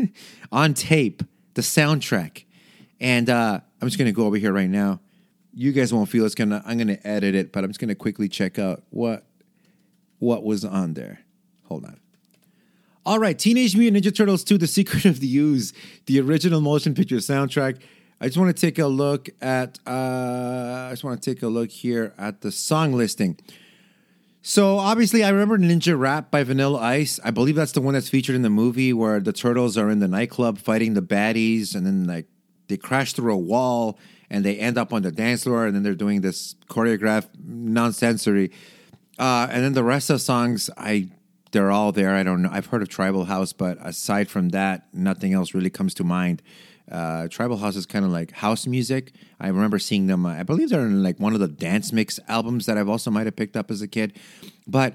[0.51, 1.23] on tape,
[1.55, 2.45] the soundtrack,
[2.99, 4.99] and uh, I'm just gonna go over here right now
[5.55, 6.61] you guys won't feel it's gonna.
[6.65, 9.25] I'm gonna edit it, but I'm just gonna quickly check out what
[10.19, 11.21] what was on there.
[11.63, 11.99] Hold on.
[13.05, 15.73] All right, Teenage Mutant Ninja Turtles 2: The Secret of the Ooze,
[16.07, 17.81] the original motion picture soundtrack.
[18.19, 19.79] I just want to take a look at.
[19.85, 23.37] Uh, I just want to take a look here at the song listing.
[24.41, 27.19] So obviously, I remember Ninja Rap by Vanilla Ice.
[27.23, 29.99] I believe that's the one that's featured in the movie where the turtles are in
[29.99, 32.27] the nightclub fighting the baddies, and then like
[32.67, 33.97] they crash through a wall
[34.29, 38.51] and they end up on the dance floor, and then they're doing this choreographed nonsensory.
[39.19, 41.09] Uh, and then the rest of the songs, I
[41.51, 42.15] they're all there.
[42.15, 42.49] I don't know.
[42.51, 46.41] I've heard of Tribal House, but aside from that, nothing else really comes to mind.
[46.91, 49.11] Uh, Tribal House is kind of like house music.
[49.39, 50.25] I remember seeing them.
[50.25, 53.25] I believe they're in like one of the dance mix albums that I've also might
[53.25, 54.13] have picked up as a kid.
[54.67, 54.93] But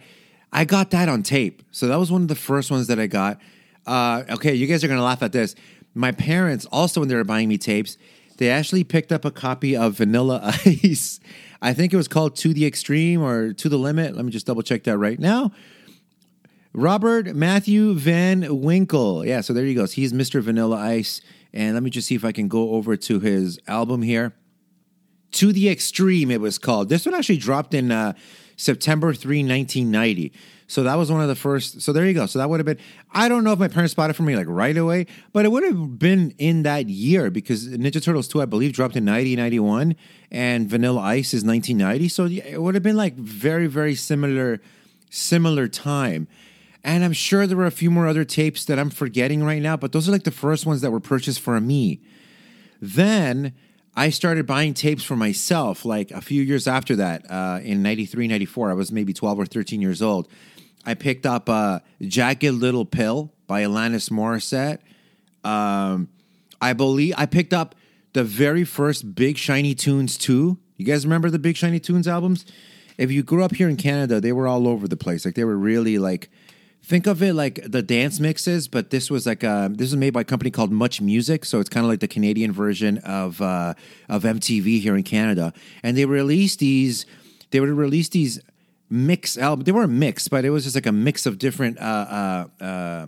[0.52, 3.06] I got that on tape, so that was one of the first ones that I
[3.06, 3.40] got.
[3.86, 5.54] Uh, okay, you guys are gonna laugh at this.
[5.94, 7.96] My parents also, when they were buying me tapes,
[8.38, 11.18] they actually picked up a copy of Vanilla Ice.
[11.60, 14.16] I think it was called To the Extreme or To the Limit.
[14.16, 15.50] Let me just double check that right now.
[16.72, 19.26] Robert Matthew Van Winkle.
[19.26, 19.92] Yeah, so there he goes.
[19.92, 20.40] He's Mr.
[20.40, 21.20] Vanilla Ice.
[21.52, 24.34] And let me just see if I can go over to his album here.
[25.32, 26.88] To the Extreme, it was called.
[26.88, 28.14] This one actually dropped in uh,
[28.56, 30.32] September 3, 1990.
[30.70, 31.82] So that was one of the first.
[31.82, 32.26] So there you go.
[32.26, 32.78] So that would have been.
[33.10, 35.48] I don't know if my parents bought it for me like right away, but it
[35.50, 39.34] would have been in that year because Ninja Turtles 2, I believe, dropped in 90,
[39.34, 39.96] 91,
[40.30, 42.08] and Vanilla Ice is 1990.
[42.08, 44.60] So it would have been like very, very similar,
[45.10, 46.28] similar time.
[46.82, 49.76] And I'm sure there were a few more other tapes that I'm forgetting right now,
[49.76, 52.00] but those are like the first ones that were purchased for me.
[52.80, 53.52] Then
[53.94, 58.28] I started buying tapes for myself like a few years after that uh, in 93,
[58.28, 58.70] 94.
[58.70, 60.28] I was maybe 12 or 13 years old.
[60.86, 64.78] I picked up uh, Jagged Little Pill by Alanis Morissette.
[65.44, 66.08] Um,
[66.60, 67.74] I believe I picked up
[68.12, 70.58] the very first Big Shiny Tunes 2.
[70.76, 72.46] You guys remember the Big Shiny Tunes albums?
[72.96, 75.24] If you grew up here in Canada, they were all over the place.
[75.24, 76.30] Like they were really like
[76.82, 80.10] think of it like the dance mixes, but this was like a, this was made
[80.10, 83.40] by a company called Much Music, so it's kind of like the Canadian version of
[83.40, 83.74] uh,
[84.08, 85.52] of MTV here in Canada.
[85.82, 87.06] And they released these,
[87.50, 88.40] they would release these
[88.88, 89.66] mix albums.
[89.66, 93.06] They weren't mixed, but it was just like a mix of different uh, uh,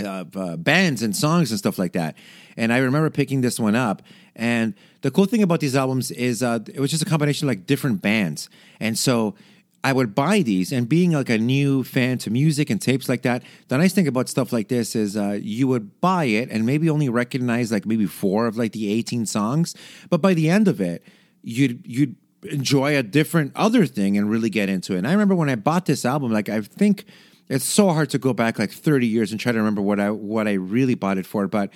[0.00, 2.16] uh, uh, bands and songs and stuff like that.
[2.56, 4.02] And I remember picking this one up.
[4.34, 7.50] And the cool thing about these albums is uh, it was just a combination of
[7.50, 8.48] like different bands.
[8.80, 9.34] And so
[9.84, 13.22] I would buy these, and being like a new fan to music and tapes like
[13.22, 16.66] that, the nice thing about stuff like this is uh, you would buy it and
[16.66, 19.76] maybe only recognize like maybe four of like the eighteen songs,
[20.10, 21.04] but by the end of it,
[21.42, 22.16] you'd you'd
[22.50, 24.98] enjoy a different other thing and really get into it.
[24.98, 27.04] And I remember when I bought this album, like I think
[27.48, 30.10] it's so hard to go back like thirty years and try to remember what I
[30.10, 31.70] what I really bought it for, but.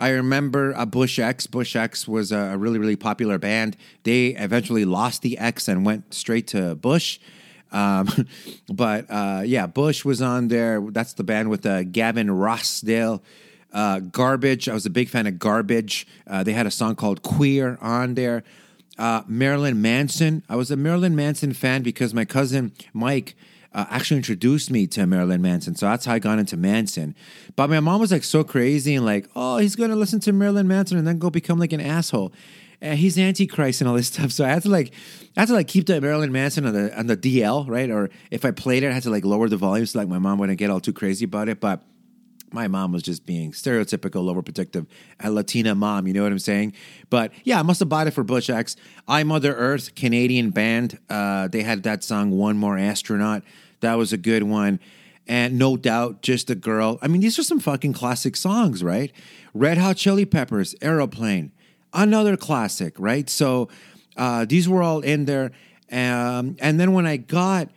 [0.00, 1.46] I remember a Bush X.
[1.46, 3.76] Bush X was a really, really popular band.
[4.04, 7.18] They eventually lost the X and went straight to Bush.
[7.70, 8.08] Um,
[8.72, 10.80] but uh, yeah, Bush was on there.
[10.80, 13.20] That's the band with uh, Gavin Rossdale.
[13.72, 14.68] Uh, Garbage.
[14.68, 16.06] I was a big fan of Garbage.
[16.26, 18.44] Uh, they had a song called Queer on there.
[18.98, 20.42] Uh, Marilyn Manson.
[20.48, 23.34] I was a Marilyn Manson fan because my cousin Mike
[23.74, 25.74] uh, actually introduced me to Marilyn Manson.
[25.74, 27.14] So that's how I got into Manson.
[27.56, 30.32] But my mom was like so crazy and like, oh, he's going to listen to
[30.32, 32.32] Marilyn Manson and then go become like an asshole.
[32.80, 34.32] And he's Antichrist and all this stuff.
[34.32, 34.92] So I had to like,
[35.36, 37.90] I had to like keep the Marilyn Manson on the on the DL, right?
[37.90, 40.18] Or if I played it, I had to like lower the volume so like my
[40.18, 41.60] mom wouldn't get all too crazy about it.
[41.60, 41.82] But
[42.52, 44.86] my mom was just being stereotypical, overprotective,
[45.20, 46.06] a Latina mom.
[46.06, 46.74] You know what I'm saying?
[47.10, 48.76] But yeah, I must have bought it for Bush X.
[49.08, 50.98] I Mother Earth, Canadian band.
[51.08, 53.42] Uh, they had that song, One More Astronaut.
[53.80, 54.80] That was a good one.
[55.28, 56.98] And no doubt, just a girl.
[57.00, 59.12] I mean, these are some fucking classic songs, right?
[59.54, 61.52] Red Hot Chili Peppers, Aeroplane,
[61.92, 63.30] another classic, right?
[63.30, 63.68] So
[64.16, 65.52] uh, these were all in there.
[65.90, 67.68] Um, and then when I got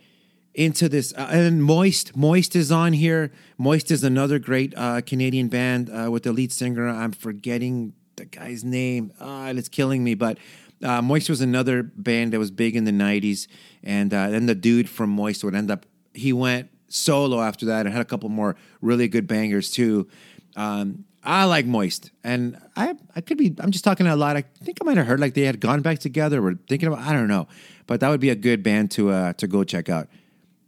[0.56, 3.30] into this, uh, and Moist, Moist is on here.
[3.58, 6.88] Moist is another great uh, Canadian band uh, with the lead singer.
[6.88, 10.14] I'm forgetting the guy's name, uh, and it's killing me.
[10.14, 10.38] But
[10.82, 13.46] uh, Moist was another band that was big in the '90s,
[13.84, 15.84] and then the dude from Moist would end up.
[16.14, 20.08] He went solo after that and had a couple more really good bangers too.
[20.56, 24.36] Um, I like Moist, and I I could be I'm just talking a lot.
[24.36, 26.42] I think I might have heard like they had gone back together.
[26.42, 27.46] Or thinking about I don't know,
[27.86, 30.08] but that would be a good band to uh, to go check out.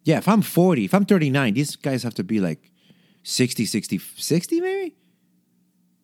[0.08, 2.72] Yeah, if I'm 40, if I'm 39, these guys have to be like
[3.24, 4.96] 60, 60, 60 maybe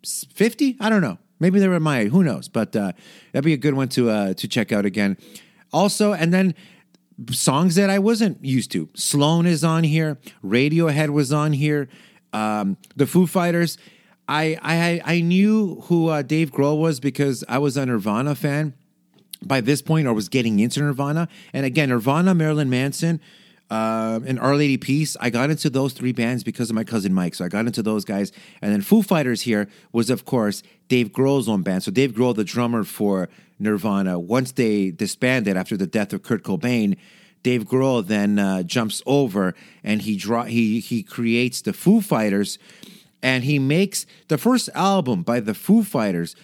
[0.05, 0.77] 50.
[0.79, 1.17] I don't know.
[1.41, 2.93] Maybe they were my who knows, but uh,
[3.33, 5.17] that'd be a good one to uh, to check out again.
[5.73, 6.55] Also, and then
[7.31, 8.91] songs that I wasn't used to.
[8.93, 10.19] Sloan is on here.
[10.45, 11.89] Radiohead was on here.
[12.35, 13.79] Um, the Foo Fighters.
[14.29, 18.75] I I I knew who uh, Dave Grohl was because I was a Nirvana fan
[19.43, 21.27] by this point, or was getting into Nirvana.
[21.55, 23.19] And again, Nirvana, Marilyn Manson,
[23.71, 25.17] uh, and Our Lady Peace.
[25.21, 27.35] I got into those three bands because of my cousin Mike.
[27.35, 28.33] So I got into those guys.
[28.61, 31.83] And then Foo Fighters here was, of course, Dave Grohl's own band.
[31.83, 36.43] So Dave Grohl, the drummer for Nirvana, once they disbanded after the death of Kurt
[36.43, 36.97] Cobain,
[37.43, 42.59] Dave Grohl then uh, jumps over and he draw he he creates the Foo Fighters,
[43.23, 46.35] and he makes the first album by the Foo Fighters.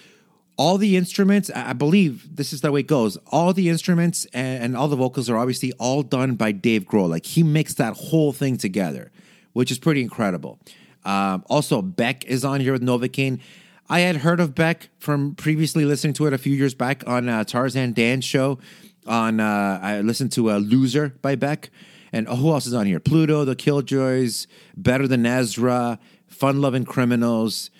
[0.60, 3.16] All the instruments, I believe this is the way it goes.
[3.28, 7.08] All the instruments and, and all the vocals are obviously all done by Dave Grohl.
[7.08, 9.10] Like he mixed that whole thing together,
[9.54, 10.58] which is pretty incredible.
[11.02, 13.40] Um, also, Beck is on here with Novocaine.
[13.88, 17.26] I had heard of Beck from previously listening to it a few years back on
[17.26, 18.58] uh, Tarzan Dan's show.
[19.06, 21.70] On uh, I listened to uh, "Loser" by Beck,
[22.12, 23.00] and oh, who else is on here?
[23.00, 24.46] Pluto, The Killjoys,
[24.76, 27.70] Better Than Ezra, Fun Loving Criminals,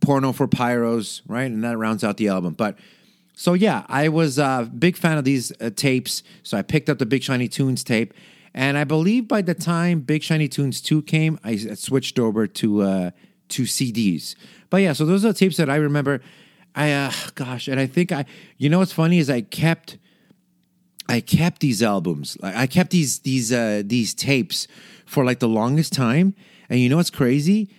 [0.00, 1.50] Porno for Pyros, right?
[1.50, 2.54] And that rounds out the album.
[2.54, 2.78] But
[3.34, 6.98] so yeah, I was a big fan of these uh, tapes, so I picked up
[6.98, 8.12] the Big Shiny Tunes tape,
[8.52, 12.82] and I believe by the time Big Shiny Tunes two came, I switched over to
[12.82, 13.10] uh,
[13.50, 14.34] to CDs.
[14.70, 16.20] But yeah, so those are the tapes that I remember.
[16.74, 18.24] I uh, gosh, and I think I,
[18.56, 19.98] you know, what's funny is I kept
[21.08, 22.36] I kept these albums.
[22.42, 24.68] I kept these these uh these tapes
[25.06, 26.34] for like the longest time.
[26.68, 27.70] And you know what's crazy?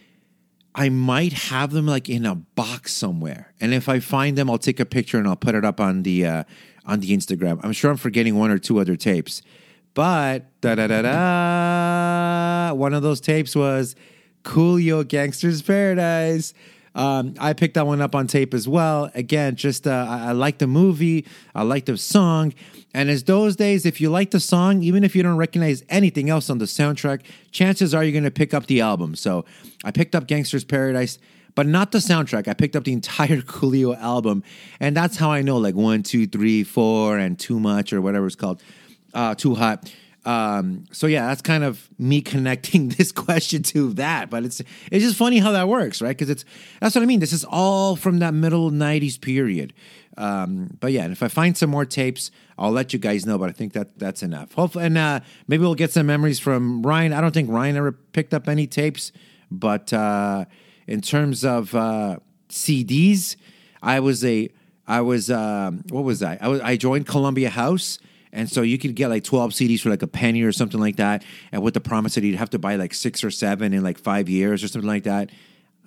[0.79, 3.53] I might have them like in a box somewhere.
[3.59, 6.03] And if I find them, I'll take a picture and I'll put it up on
[6.03, 6.43] the uh
[6.85, 7.59] on the Instagram.
[7.63, 9.41] I'm sure I'm forgetting one or two other tapes.
[9.93, 13.97] But da da da da one of those tapes was
[14.43, 16.53] Coolio Gangsters Paradise.
[16.95, 19.11] Um, I picked that one up on tape as well.
[19.13, 22.53] Again, just uh, I, I like the movie, I like the song,
[22.93, 26.29] and as those days, if you like the song, even if you don't recognize anything
[26.29, 27.21] else on the soundtrack,
[27.51, 29.15] chances are you're going to pick up the album.
[29.15, 29.45] So
[29.83, 31.19] I picked up Gangster's Paradise,
[31.53, 32.47] but not the soundtrack.
[32.47, 34.43] I picked up the entire Coolio album,
[34.79, 38.25] and that's how I know like one, two, three, four, and too much or whatever
[38.25, 38.61] it's called,
[39.13, 39.91] uh, too hot.
[40.25, 45.03] Um, so yeah, that's kind of me connecting this question to that, but it's it's
[45.03, 46.09] just funny how that works, right?
[46.09, 46.45] Because it's
[46.81, 47.19] that's what I mean.
[47.19, 49.73] This is all from that middle '90s period.
[50.17, 53.37] Um, but yeah, and if I find some more tapes, I'll let you guys know.
[53.37, 54.53] But I think that that's enough.
[54.53, 57.13] Hopefully, and uh, maybe we'll get some memories from Ryan.
[57.13, 59.13] I don't think Ryan ever picked up any tapes,
[59.49, 60.45] but uh,
[60.87, 62.17] in terms of uh,
[62.49, 63.37] CDs,
[63.81, 64.49] I was a
[64.85, 66.37] I was um, what was I?
[66.41, 67.99] I was I joined Columbia House.
[68.31, 70.97] And so you could get like 12 CDs for like a penny or something like
[70.97, 71.23] that.
[71.51, 73.97] And with the promise that you'd have to buy like six or seven in like
[73.97, 75.31] five years or something like that.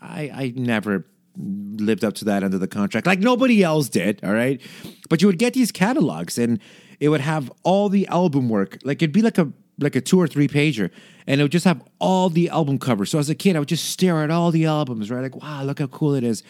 [0.00, 4.22] I, I never lived up to that under the contract, like nobody else did.
[4.22, 4.60] All right,
[5.08, 6.58] but you would get these catalogs, and
[7.00, 8.78] it would have all the album work.
[8.84, 10.90] Like it'd be like a like a two or three pager,
[11.26, 13.10] and it would just have all the album covers.
[13.10, 15.22] So as a kid, I would just stare at all the albums, right?
[15.22, 16.42] Like, wow, look how cool it is.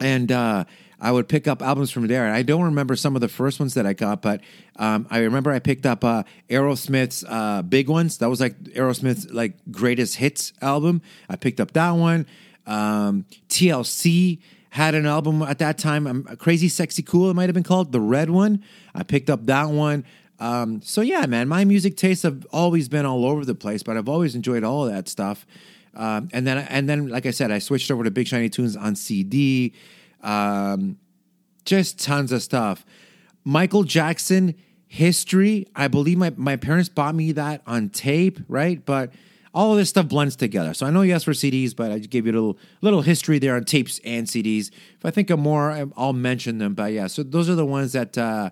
[0.00, 0.64] And uh,
[1.00, 2.26] I would pick up albums from there.
[2.26, 4.40] And I don't remember some of the first ones that I got, but
[4.76, 8.18] um, I remember I picked up uh, Aerosmith's uh, big ones.
[8.18, 11.02] That was like Aerosmith's like greatest hits album.
[11.28, 12.26] I picked up that one.
[12.66, 17.54] Um, TLC had an album at that time, um, Crazy Sexy Cool, it might have
[17.54, 18.62] been called, the red one.
[18.94, 20.04] I picked up that one.
[20.38, 23.96] Um, so yeah, man, my music tastes have always been all over the place, but
[23.96, 25.46] I've always enjoyed all of that stuff.
[25.94, 28.76] Um, and then, and then, like I said, I switched over to Big Shiny Tunes
[28.76, 29.72] on CD.
[30.22, 30.98] Um,
[31.64, 32.84] just tons of stuff.
[33.44, 34.54] Michael Jackson
[34.88, 35.66] history.
[35.76, 38.84] I believe my my parents bought me that on tape, right?
[38.84, 39.12] But
[39.54, 40.74] all of this stuff blends together.
[40.74, 43.02] So I know you asked for CDs, but I just gave you a little little
[43.02, 44.70] history there on tapes and CDs.
[44.96, 46.74] If I think of more, I'll mention them.
[46.74, 48.50] But yeah, so those are the ones that uh,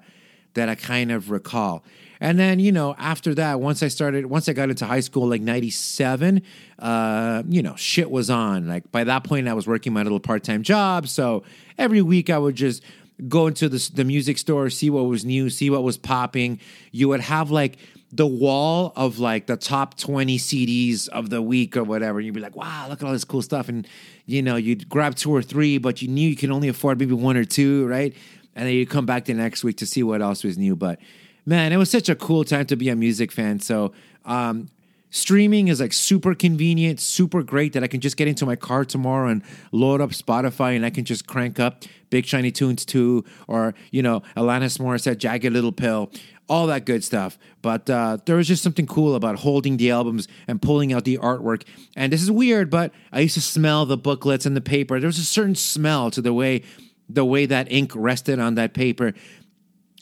[0.55, 1.85] that I kind of recall.
[2.21, 5.29] And then you know after that, once I started, once I got into high school,
[5.29, 6.43] like '97,
[6.79, 8.69] uh, you know shit was on.
[8.69, 11.45] Like by that point, I was working my little part time job, so
[11.79, 12.83] every week I would just
[13.29, 16.61] go into the, the music store, see what was new, see what was popping.
[16.93, 17.79] You would have like
[18.13, 22.21] the wall of like the top 20 CDs of the week or whatever.
[22.21, 23.69] You'd be like, wow, look at all this cool stuff.
[23.69, 23.87] And,
[24.27, 27.15] you know, you'd grab two or three, but you knew you could only afford maybe
[27.15, 28.15] one or two, right?
[28.55, 30.77] And then you'd come back the next week to see what else was new.
[30.77, 30.99] But
[31.47, 33.61] man, it was such a cool time to be a music fan.
[33.61, 33.93] So,
[34.25, 34.69] um,
[35.11, 38.85] streaming is like super convenient, super great that I can just get into my car
[38.85, 43.25] tomorrow and load up Spotify and I can just crank up Big Shiny Tunes 2
[43.47, 46.11] or, you know, Alanis Morissette, Jagged Little Pill
[46.49, 47.39] all that good stuff.
[47.63, 51.19] But uh, there was just something cool about holding the albums and pulling out the
[51.19, 51.65] artwork.
[51.97, 55.01] And this is weird, but I used to smell the booklets and the paper.
[55.01, 56.63] There was a certain smell to the way
[57.09, 59.15] the way that ink rested on that paper.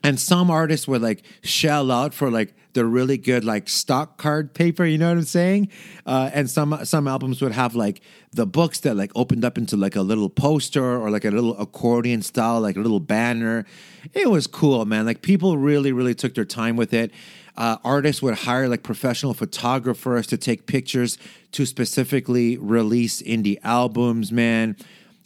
[0.04, 4.52] And some artists would like shell out for like the really good like stock card
[4.52, 4.84] paper.
[4.84, 5.70] You know what I'm saying?
[6.05, 8.02] Uh, and some some albums would have like
[8.32, 11.59] the books that like opened up into like a little poster or like a little
[11.59, 13.64] accordion style, like a little banner.
[14.12, 15.07] It was cool, man.
[15.07, 17.11] Like people really really took their time with it.
[17.57, 21.16] Uh, artists would hire like professional photographers to take pictures
[21.52, 24.76] to specifically release indie albums, man.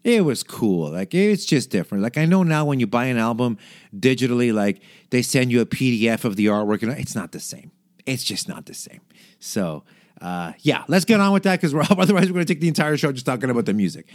[0.04, 0.90] It was cool.
[0.90, 2.02] Like it's just different.
[2.02, 3.58] Like I know now when you buy an album
[3.96, 4.80] digitally, like
[5.10, 7.72] they send you a PDF of the artwork, and it's not the same.
[8.06, 9.00] It's just not the same.
[9.38, 9.84] So
[10.20, 12.68] uh, yeah, let's get on with that because we're otherwise we're going to take the
[12.68, 14.06] entire show just talking about the music.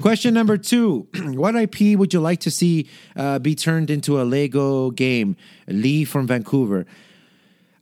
[0.00, 4.24] Question number two: What IP would you like to see uh, be turned into a
[4.24, 5.36] Lego game?
[5.66, 6.86] Lee from Vancouver.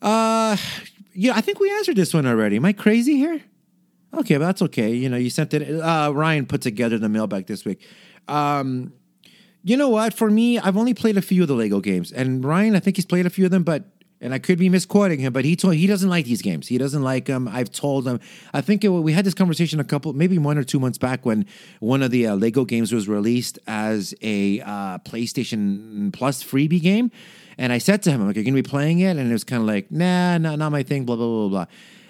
[0.03, 0.57] Uh,
[1.13, 2.57] yeah, I think we answered this one already.
[2.57, 3.43] Am I crazy here?
[4.13, 4.93] Okay, but that's okay.
[4.93, 5.81] You know, you sent it.
[5.81, 7.81] Uh, Ryan put together the mailbag this week.
[8.29, 8.93] Um,
[9.63, 10.15] you know what?
[10.15, 12.97] For me, I've only played a few of the Lego games, and Ryan, I think
[12.97, 13.85] he's played a few of them, but
[14.23, 16.69] and I could be misquoting him, but he told he doesn't like these games.
[16.69, 17.49] He doesn't like them.
[17.49, 18.21] I've told him.
[18.53, 21.25] I think it, we had this conversation a couple, maybe one or two months back
[21.25, 21.47] when
[21.81, 27.11] one of the uh, Lego games was released as a uh, PlayStation Plus freebie game,
[27.57, 29.33] and I said to him, "I'm like, are you gonna be playing it?" And it
[29.33, 31.67] was kind of like, "Nah, not not my thing." Blah blah blah blah.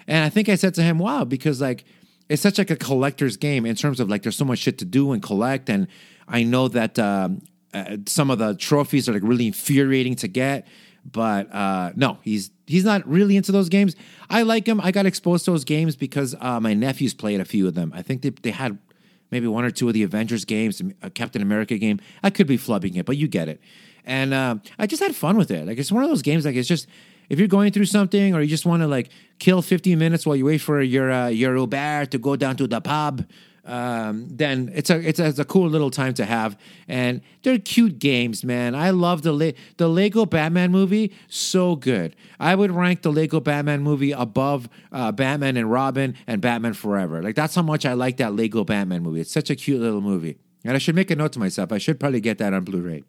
[0.07, 1.85] And I think I said to him, "Wow," because like
[2.29, 4.85] it's such like a collector's game in terms of like there's so much shit to
[4.85, 5.87] do and collect, and
[6.27, 7.41] I know that um,
[7.73, 10.67] uh, some of the trophies are like really infuriating to get
[11.09, 13.95] but uh, no, he's he's not really into those games.
[14.29, 14.79] I like him.
[14.79, 17.91] I got exposed to those games because uh, my nephews played a few of them.
[17.95, 18.77] I think they, they had
[19.31, 21.99] maybe one or two of the Avengers games, a Captain America game.
[22.21, 23.61] I could be flubbing it, but you get it.
[24.05, 25.65] And uh, I just had fun with it.
[25.65, 26.45] Like it's one of those games.
[26.45, 26.87] Like it's just
[27.31, 29.09] if you're going through something or you just want to like
[29.39, 32.67] kill 15 minutes while you wait for your uh, your Uber to go down to
[32.67, 33.25] the pub
[33.63, 36.57] um, then it's a, it's a it's a cool little time to have,
[36.87, 38.73] and they're cute games, man.
[38.73, 42.15] I love the Le- the Lego Batman movie, so good.
[42.39, 47.21] I would rank the Lego Batman movie above uh, Batman and Robin and Batman Forever.
[47.21, 49.21] Like that's how much I like that Lego Batman movie.
[49.21, 51.71] It's such a cute little movie, and I should make a note to myself.
[51.71, 53.03] I should probably get that on Blu-ray.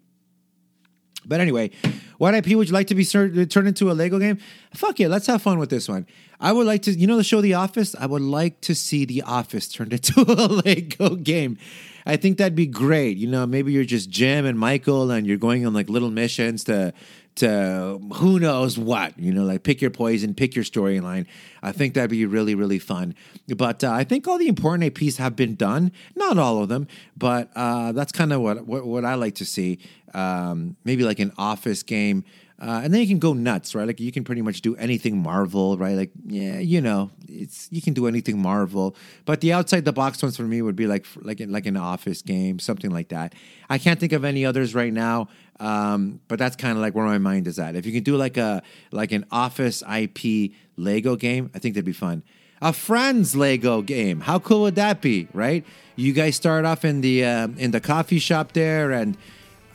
[1.24, 1.70] But anyway,
[2.18, 4.38] what IP would you like to be turned into a Lego game?
[4.74, 6.06] Fuck yeah, let's have fun with this one.
[6.40, 7.94] I would like to, you know, the show The Office.
[7.98, 11.58] I would like to see The Office turned into a Lego game.
[12.04, 13.16] I think that'd be great.
[13.16, 16.64] You know, maybe you're just Jim and Michael, and you're going on like little missions
[16.64, 16.92] to
[17.36, 19.18] to who knows what.
[19.18, 21.26] You know, like pick your poison, pick your storyline.
[21.62, 23.14] I think that'd be really really fun.
[23.56, 25.92] But uh, I think all the important IPs have been done.
[26.16, 29.44] Not all of them, but uh, that's kind of what, what what I like to
[29.44, 29.78] see.
[30.14, 32.24] Um, maybe like an Office game
[32.62, 33.88] uh, and then you can go nuts, right?
[33.88, 35.96] Like you can pretty much do anything Marvel, right?
[35.96, 38.94] Like yeah, you know, it's you can do anything Marvel.
[39.24, 42.22] But the outside the box ones for me would be like like like an Office
[42.22, 43.34] game, something like that.
[43.68, 45.26] I can't think of any others right now,
[45.60, 47.76] um, but that's kind of like where my mind is at.
[47.76, 51.84] If you can do like a like an Office IP Lego game, I think that'd
[51.84, 52.22] be fun.
[52.60, 55.64] A Friends Lego game, how cool would that be, right?
[55.96, 59.16] You guys start off in the uh, in the coffee shop there and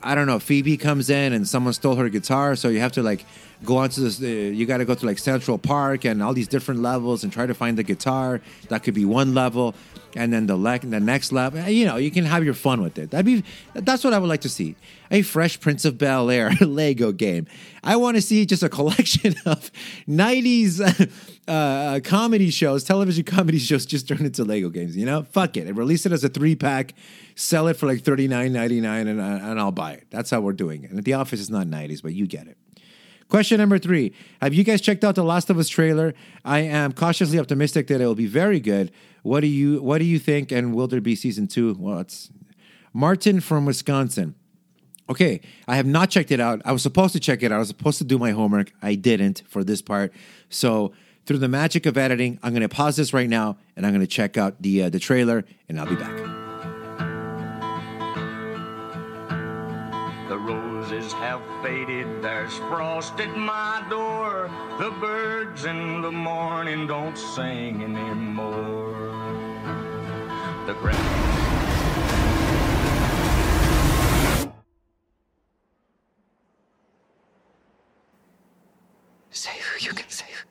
[0.04, 3.04] I don't know, Phoebe comes in and someone stole her guitar, so you have to
[3.04, 3.26] like
[3.64, 4.22] go onto this.
[4.22, 7.34] Uh, you got to go to like Central Park and all these different levels and
[7.34, 8.42] try to find the guitar.
[8.70, 9.76] That could be one level,
[10.18, 11.62] and then the le- the next level.
[11.68, 13.12] You know, you can have your fun with it.
[13.12, 13.44] That'd be
[13.74, 14.76] that's what I would like to see.
[15.12, 17.48] A Fresh Prince of Bel Air Lego game.
[17.84, 19.72] I want to see just a collection of
[20.08, 21.10] '90s
[21.48, 24.98] uh, comedy shows, television comedy shows, just turned into Lego games.
[24.98, 26.94] You know, fuck it, and release it as a three pack
[27.36, 30.08] sell it for like thirty nine ninety nine, and and I'll buy it.
[30.10, 30.92] That's how we're doing it.
[30.92, 32.58] And the office is not nineties, but you get it.
[33.30, 36.14] Question number three: Have you guys checked out the Last of Us trailer?
[36.46, 38.92] I am cautiously optimistic that it will be very good.
[39.24, 40.52] What do you What do you think?
[40.52, 41.76] And will there be season two?
[41.78, 42.30] Well, it's
[42.94, 44.36] Martin from Wisconsin.
[45.10, 46.62] Okay, I have not checked it out.
[46.66, 47.56] I was supposed to check it out.
[47.56, 48.72] I was supposed to do my homework.
[48.82, 50.14] I didn't for this part.
[50.50, 50.94] So
[51.26, 54.02] through the magic of editing, I'm going to pause this right now and I'm going
[54.02, 56.37] to check out the uh, the trailer, and I'll be back.
[62.48, 64.50] There's frost at my door.
[64.80, 68.96] The birds in the morning don't sing anymore.
[70.66, 70.98] The grass.
[79.30, 79.78] Save.
[79.82, 80.46] You can save.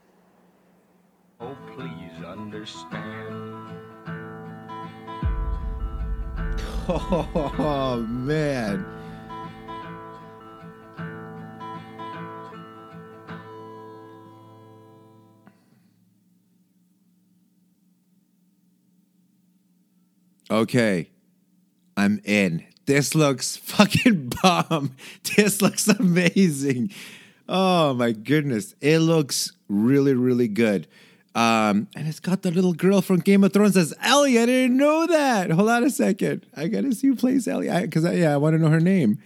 [1.40, 3.72] Oh, please understand.
[6.88, 8.95] Oh, man.
[20.51, 21.11] Okay,
[21.97, 22.64] I'm in.
[22.86, 24.94] This looks fucking bomb.
[25.36, 26.92] This looks amazing.
[27.49, 28.74] Oh my goodness.
[28.80, 30.86] It looks really, really good.
[31.34, 34.38] Um, and it's got the little girl from Game of Thrones as Ellie.
[34.38, 35.51] I didn't know that.
[35.51, 36.47] Hold on a second.
[36.57, 37.68] I gotta see who plays Ellie.
[37.68, 39.18] Because I, I, yeah, I want to know her name.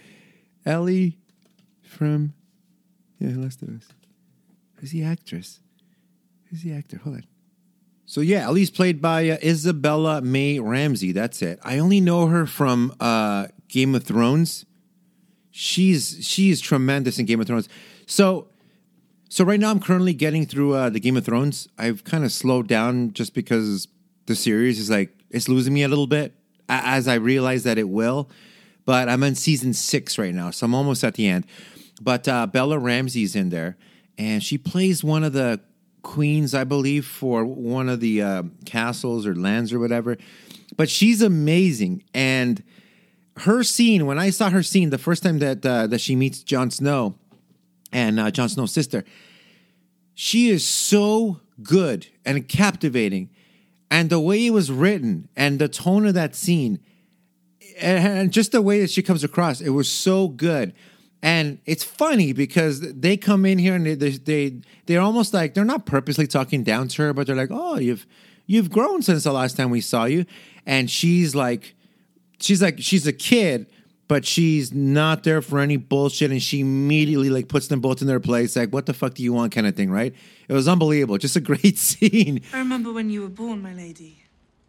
[0.66, 1.18] Ellie
[1.82, 2.34] from
[3.20, 3.88] yeah, Last of Us.
[4.76, 5.60] Who's the actress?
[6.48, 6.98] Who's the actor?
[6.98, 7.24] Hold on.
[8.10, 11.12] So yeah, Ellie's played by uh, Isabella May Ramsey.
[11.12, 11.60] That's it.
[11.62, 14.66] I only know her from uh, Game of Thrones.
[15.52, 17.68] She's she's tremendous in Game of Thrones.
[18.06, 18.48] So
[19.28, 21.68] so right now I'm currently getting through uh, the Game of Thrones.
[21.78, 23.86] I've kind of slowed down just because
[24.26, 26.34] the series is like it's losing me a little bit
[26.68, 28.28] as I realize that it will.
[28.86, 31.46] But I'm on season six right now, so I'm almost at the end.
[32.02, 33.76] But uh, Bella Ramsey's in there,
[34.18, 35.60] and she plays one of the
[36.02, 40.16] queens, I believe, for one of the uh, castles or lands or whatever.
[40.76, 42.62] But she's amazing, and
[43.38, 46.42] her scene when I saw her scene the first time that uh, that she meets
[46.42, 47.16] Jon Snow
[47.92, 49.04] and uh, Jon Snow's sister,
[50.14, 53.30] she is so good and captivating,
[53.90, 56.80] and the way it was written and the tone of that scene,
[57.80, 60.72] and just the way that she comes across, it was so good.
[61.22, 65.54] And it's funny because they come in here and they, they they they're almost like
[65.54, 68.06] they're not purposely talking down to her, but they're like, "Oh, you've
[68.46, 70.24] you've grown since the last time we saw you,"
[70.64, 71.74] and she's like,
[72.38, 73.66] she's like she's a kid,
[74.08, 78.06] but she's not there for any bullshit, and she immediately like puts them both in
[78.06, 80.14] their place, like, "What the fuck do you want?" kind of thing, right?
[80.48, 82.40] It was unbelievable, just a great scene.
[82.54, 84.22] I remember when you were born, my lady.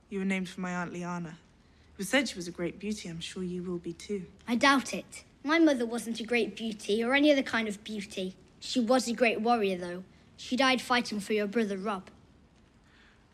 [0.10, 1.30] You were named for my aunt Lyanna.
[1.30, 3.08] It was said she was a great beauty.
[3.08, 4.24] I'm sure you will be too.
[4.50, 5.24] I doubt it.
[5.44, 8.36] My mother wasn't a great beauty or any other kind of beauty.
[8.60, 10.04] She was a great warrior, though.
[10.38, 12.10] She died fighting for your brother Robb.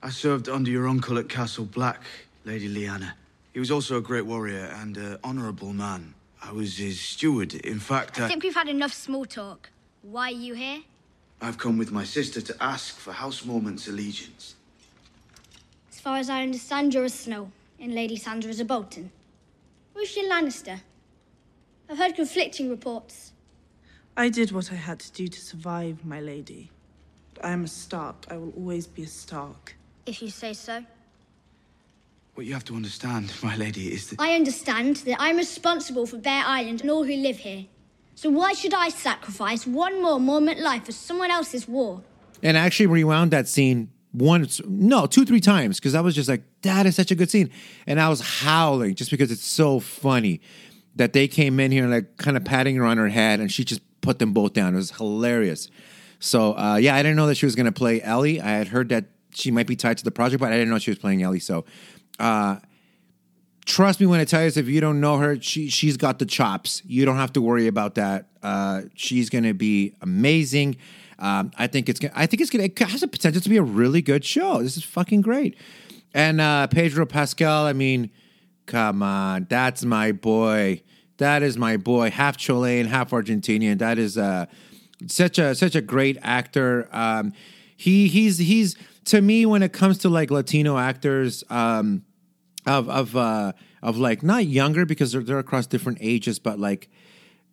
[0.01, 2.01] I served under your uncle at Castle Black,
[2.45, 3.13] Lady Lyanna.
[3.53, 6.13] He was also a great warrior and an honorable man.
[6.41, 7.55] I was his steward.
[7.55, 9.69] In fact, I, I think we've had enough small talk.
[10.03, 10.79] Why are you here?
[11.41, 14.55] I've come with my sister to ask for House Mormont's allegiance.
[15.91, 19.11] As far as I understand, you're a Snow, and Lady Sansa is a Bolton.
[19.93, 20.79] Who's your Lannister?
[21.89, 23.31] I've heard conflicting reports.
[24.17, 26.69] I did what I had to do to survive, my lady.
[27.33, 28.25] But I am a Stark.
[28.29, 29.75] I will always be a Stark.
[30.05, 30.83] If you say so.
[32.33, 36.17] What you have to understand, my lady, is that I understand that I'm responsible for
[36.17, 37.65] Bear Island and all who live here.
[38.15, 42.01] So why should I sacrifice one more moment life for someone else's war?
[42.43, 46.27] And I actually rewound that scene once, no, two, three times, because I was just
[46.27, 47.51] like, that is such a good scene.
[47.85, 50.41] And I was howling just because it's so funny
[50.97, 53.51] that they came in here and like kind of patting her on her head and
[53.51, 54.73] she just put them both down.
[54.73, 55.69] It was hilarious.
[56.19, 58.41] So uh, yeah, I didn't know that she was going to play Ellie.
[58.41, 60.79] I had heard that she might be tied to the project, but I didn't know
[60.79, 61.39] she was playing Ellie.
[61.39, 61.65] So
[62.19, 62.57] uh,
[63.65, 66.19] trust me when I tell you this, if you don't know her, she she's got
[66.19, 66.81] the chops.
[66.85, 68.27] You don't have to worry about that.
[68.41, 70.77] Uh, she's going to be amazing.
[71.19, 73.57] Um, I think it's gonna, I think it's gonna it has a potential to be
[73.57, 74.61] a really good show.
[74.61, 75.57] This is fucking great.
[76.13, 78.11] And uh, Pedro Pascal, I mean,
[78.67, 80.83] come on, that's my boy.
[81.17, 83.79] That is my boy, half Chilean, half Argentinian.
[83.79, 84.45] That is uh,
[85.07, 86.87] such a such a great actor.
[86.91, 87.33] Um,
[87.75, 92.03] he he's he's to me when it comes to like Latino actors um,
[92.67, 96.89] of of uh, of like not younger because they're they're across different ages, but like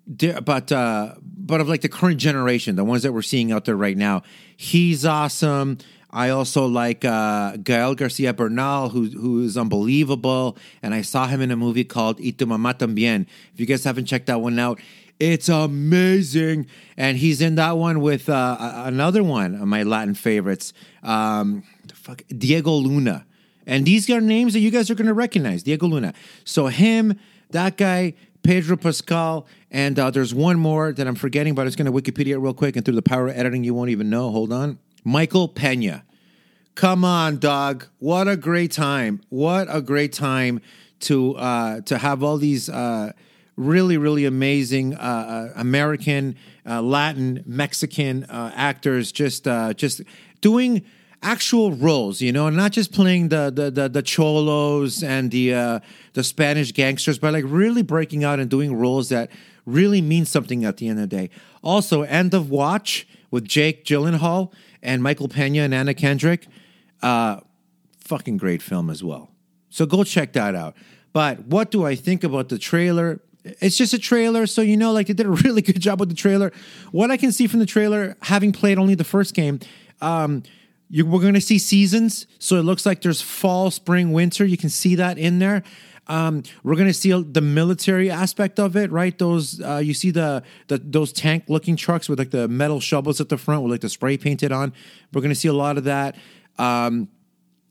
[0.06, 3.76] but uh, but of like the current generation, the ones that we're seeing out there
[3.76, 4.22] right now.
[4.56, 5.78] He's awesome.
[6.14, 11.40] I also like uh, Gael Garcia Bernal, who who is unbelievable, and I saw him
[11.40, 13.26] in a movie called Y tu mamá también.
[13.52, 14.78] If you guys haven't checked that one out,
[15.18, 18.56] it's amazing, and he's in that one with uh,
[18.86, 23.26] another one of my Latin favorites, um, fuck, Diego Luna,
[23.66, 25.64] and these are names that you guys are going to recognize.
[25.64, 26.14] Diego Luna.
[26.44, 27.18] So him,
[27.50, 31.90] that guy, Pedro Pascal, and uh, there's one more that I'm forgetting, but it's going
[31.90, 34.30] to Wikipedia real quick, and through the power of editing, you won't even know.
[34.30, 34.78] Hold on.
[35.04, 36.02] Michael Pena.
[36.74, 37.86] Come on, dog.
[37.98, 39.20] What a great time.
[39.28, 40.60] What a great time
[41.00, 43.12] to uh, to have all these uh,
[43.56, 46.36] really, really amazing uh, uh American,
[46.66, 49.44] uh, Latin, Mexican uh, actors just
[49.76, 50.00] just
[50.40, 50.82] doing
[51.22, 55.80] actual roles, you know, and not just playing the the the, the cholos and the
[56.14, 59.30] the Spanish gangsters, but like really breaking out and doing roles that
[59.66, 61.30] really mean something at the end of the day.
[61.62, 64.52] Also, End of Watch with Jake Gyllenhaal
[64.84, 66.46] and Michael Pena and Anna Kendrick.
[67.02, 67.40] Uh,
[67.98, 69.30] fucking great film as well.
[69.70, 70.76] So go check that out.
[71.12, 73.20] But what do I think about the trailer?
[73.44, 76.10] It's just a trailer, so you know, like they did a really good job with
[76.10, 76.52] the trailer.
[76.92, 79.60] What I can see from the trailer, having played only the first game,
[80.00, 80.42] um,
[80.88, 82.26] you, we're going to see seasons.
[82.38, 84.44] So it looks like there's fall, spring, winter.
[84.44, 85.62] You can see that in there.
[86.06, 89.16] Um, we're to see the military aspect of it, right?
[89.18, 93.20] Those uh, you see the, the those tank looking trucks with like the metal shovels
[93.20, 94.72] at the front with like the spray painted on.
[95.12, 96.16] We're to see a lot of that.
[96.58, 97.08] Um,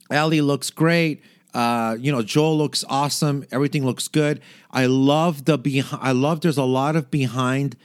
[0.09, 1.21] Ellie looks great.
[1.53, 3.45] Uh, you know, Joel looks awesome.
[3.51, 4.41] Everything looks good.
[4.71, 6.01] I love the behind.
[6.03, 6.41] I love.
[6.41, 7.75] There's a lot of behind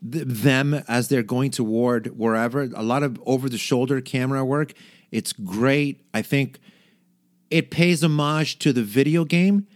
[0.00, 2.62] them as they're going toward wherever.
[2.62, 4.72] A lot of over the shoulder camera work,
[5.10, 6.04] It's great.
[6.14, 6.58] I think
[7.50, 9.66] it pays homage to the video game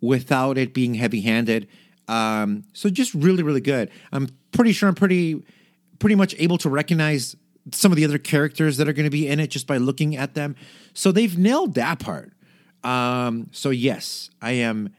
[0.00, 1.68] without it being heavy handed.
[2.08, 3.90] Um, so just really, really good.
[4.12, 5.44] I'm pretty sure I'm pretty,
[5.98, 7.36] pretty much able to recognize
[7.72, 10.16] some of the other characters that are going to be in it just by looking
[10.16, 10.56] at them.
[10.94, 12.32] So they've nailed that part.
[12.82, 14.90] Um, so yes, I am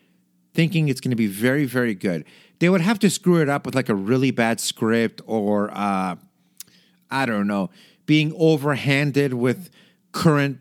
[0.54, 2.26] thinking it's going to be very, very good.
[2.60, 6.16] They would have to screw it up with like a really bad script or uh,
[7.10, 7.72] I don't know,
[8.06, 9.70] being overhanded with
[10.12, 10.60] current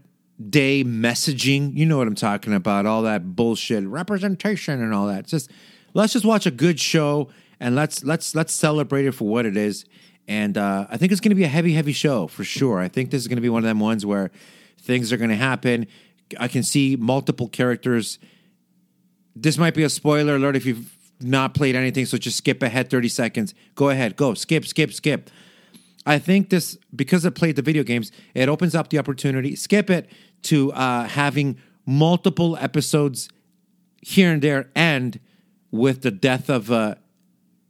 [0.48, 1.76] day messaging.
[1.76, 2.86] You know what I'm talking about?
[2.86, 5.26] All that bullshit, representation and all that.
[5.26, 5.50] Just
[5.94, 7.28] let's just watch a good show
[7.58, 9.84] and let's let's let's celebrate it for what it is.
[10.26, 12.78] And uh, I think it's going to be a heavy, heavy show for sure.
[12.78, 14.30] I think this is going to be one of them ones where
[14.80, 15.86] things are going to happen.
[16.38, 18.18] I can see multiple characters.
[19.34, 22.90] This might be a spoiler alert if you've not played anything, so just skip ahead
[22.90, 23.54] 30 seconds.
[23.74, 25.30] Go ahead, go, skip, skip, skip.
[26.06, 29.90] I think this, because I played the video games, it opens up the opportunity, skip
[29.90, 30.08] it,
[30.42, 33.28] to uh, having multiple episodes
[34.02, 35.20] here and there end
[35.70, 36.98] with the death of a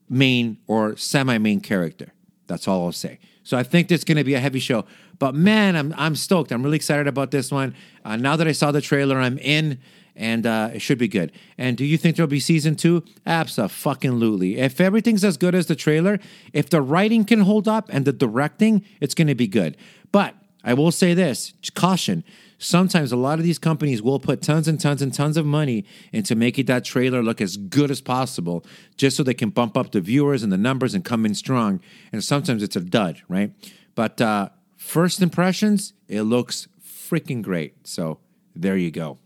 [0.09, 2.13] main or semi main character.
[2.47, 3.19] That's all I'll say.
[3.43, 4.85] So I think it's going to be a heavy show.
[5.19, 6.51] But man, I'm I'm stoked.
[6.53, 7.75] I'm really excited about this one.
[8.05, 9.79] Uh, now that I saw the trailer, I'm in,
[10.17, 11.33] and uh, it should be good.
[11.59, 13.05] And do you think there'll be season two?
[13.27, 14.59] Absolutely.
[14.59, 16.19] If everything's as good as the trailer,
[16.53, 19.77] if the writing can hold up and the directing, it's going to be good.
[20.11, 22.25] But I will say this: caution.
[22.63, 25.87] Sometimes a lot of these companies will put tons and tons and tons of money
[26.13, 28.67] into making that trailer look as good as possible,
[28.99, 31.81] just so they can bump up the viewers and the numbers and come in strong.
[32.13, 33.53] And sometimes it's a dud, right?
[33.95, 37.89] But uh, first impressions, it looks freaking great.
[37.89, 38.19] So
[38.55, 39.17] there you go.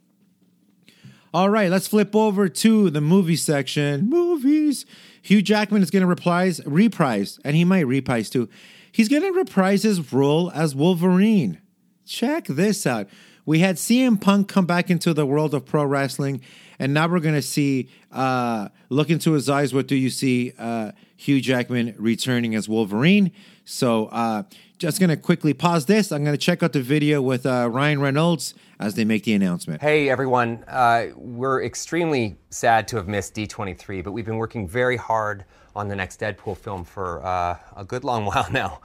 [1.34, 4.08] All right, let's flip over to the movie section.
[4.08, 4.86] Movies.
[5.22, 8.48] Hugh Jackman is going to reprise, reprise, and he might reprise too.
[8.92, 11.60] He's going to reprise his role as Wolverine.
[12.06, 13.08] Check this out.
[13.46, 16.40] We had CM Punk come back into the world of pro wrestling,
[16.78, 19.74] and now we're going to see, uh, look into his eyes.
[19.74, 20.52] What do you see?
[20.58, 23.32] Uh, Hugh Jackman returning as Wolverine.
[23.64, 24.44] So, uh,
[24.78, 26.10] just going to quickly pause this.
[26.10, 29.32] I'm going to check out the video with uh, Ryan Reynolds as they make the
[29.32, 29.80] announcement.
[29.80, 30.64] Hey, everyone.
[30.66, 35.44] Uh, we're extremely sad to have missed D23, but we've been working very hard
[35.76, 38.80] on the next Deadpool film for uh, a good long while now.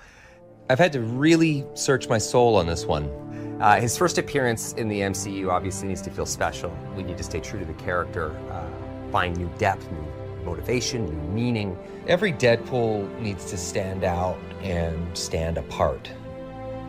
[0.69, 3.05] I've had to really search my soul on this one.
[3.59, 6.71] Uh, his first appearance in the MCU obviously needs to feel special.
[6.95, 11.33] We need to stay true to the character, uh, find new depth, new motivation, new
[11.33, 11.77] meaning.
[12.07, 16.09] Every Deadpool needs to stand out and stand apart.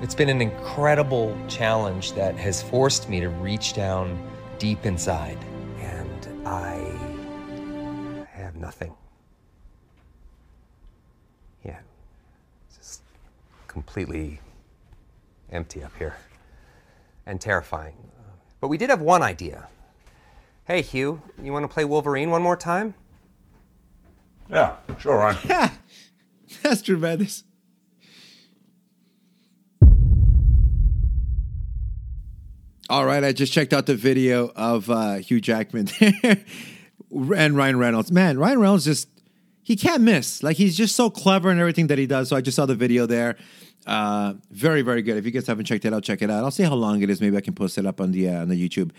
[0.03, 5.39] It's been an incredible challenge that has forced me to reach down deep inside.
[5.79, 6.77] And I
[8.31, 8.95] have nothing.
[11.65, 11.81] Yeah,
[12.77, 13.03] just
[13.71, 14.41] completely
[15.53, 16.17] empty up here
[17.25, 17.95] and terrifying.
[18.61, 19.69] But we did have one idea.
[20.65, 22.95] Hey, Hugh, you want to play Wolverine one more time?
[24.51, 25.39] Yeah, sure, Ryan.
[25.49, 25.71] Yeah.
[26.63, 27.45] That's tremendous.
[32.89, 38.11] All right, I just checked out the video of uh, Hugh Jackman and Ryan Reynolds.
[38.11, 39.09] Man, Ryan Reynolds just
[39.71, 40.43] he can't miss.
[40.43, 42.29] Like he's just so clever in everything that he does.
[42.29, 43.37] So I just saw the video there.
[43.87, 45.17] Uh, very, very good.
[45.17, 46.43] If you guys haven't checked it out, check it out.
[46.43, 47.21] I'll see how long it is.
[47.21, 48.91] Maybe I can post it up on the uh, on the YouTube.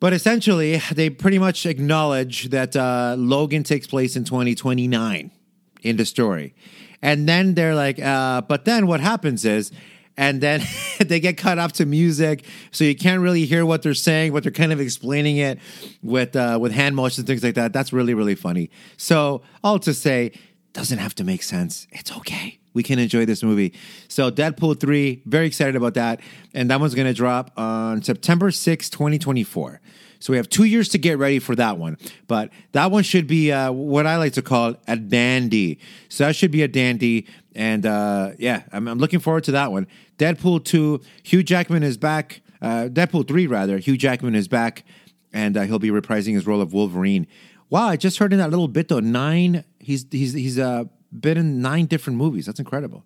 [0.00, 5.30] But essentially, they pretty much acknowledge that uh, Logan takes place in 2029
[5.82, 6.56] in the story.
[7.00, 9.70] And then they're like, uh, but then what happens is,
[10.16, 10.62] and then
[10.98, 14.42] they get cut off to music, so you can't really hear what they're saying, but
[14.42, 15.58] they're kind of explaining it
[16.02, 17.72] with uh, with hand motions, things like that.
[17.72, 18.70] That's really really funny.
[18.96, 20.32] So all to say,
[20.72, 21.86] doesn't have to make sense.
[21.90, 22.58] It's okay.
[22.74, 23.72] We can enjoy this movie.
[24.08, 26.20] So Deadpool three, very excited about that,
[26.52, 29.80] and that one's gonna drop on September 6, twenty twenty four.
[30.18, 31.98] So we have two years to get ready for that one.
[32.26, 35.78] But that one should be uh, what I like to call a dandy.
[36.08, 37.26] So that should be a dandy.
[37.54, 39.86] And uh, yeah, I'm, I'm, looking forward to that one.
[40.18, 42.40] Deadpool 2, Hugh Jackman is back.
[42.60, 43.78] Uh, Deadpool 3, rather.
[43.78, 44.84] Hugh Jackman is back.
[45.32, 47.26] And uh, he'll be reprising his role of Wolverine.
[47.68, 51.36] Wow, I just heard in that little bit though, nine, he's, he's, he's uh, been
[51.36, 52.46] in nine different movies.
[52.46, 53.04] That's incredible.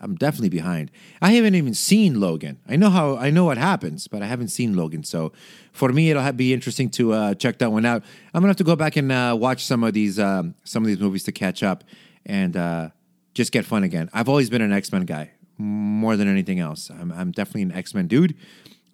[0.00, 0.90] I'm definitely behind.
[1.20, 2.58] I haven't even seen Logan.
[2.66, 5.04] I know how I know what happens, but I haven't seen Logan.
[5.04, 5.32] So
[5.72, 8.02] for me, it'll be interesting to uh, check that one out.
[8.32, 10.86] I'm gonna have to go back and uh, watch some of these um, some of
[10.86, 11.84] these movies to catch up
[12.24, 12.88] and uh,
[13.34, 14.08] just get fun again.
[14.14, 16.90] I've always been an X Men guy more than anything else.
[16.90, 18.36] I'm, I'm definitely an X Men dude.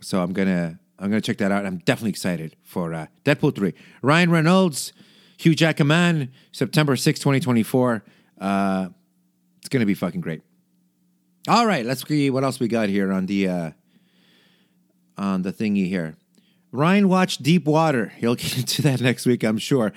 [0.01, 1.64] So I'm gonna I'm gonna check that out.
[1.64, 3.75] I'm definitely excited for uh, Deadpool three.
[4.03, 4.93] Ryan Reynolds,
[5.39, 8.05] Hugh Jackman, September 6, 2024.
[8.41, 8.89] Uh,
[9.59, 10.43] it's gonna be fucking great.
[11.49, 13.71] All right, let's see what else we got here on the uh,
[15.17, 16.17] on the thingy here.
[16.73, 18.12] Ryan watched Deep Water.
[18.17, 19.93] He'll get into that next week, I'm sure.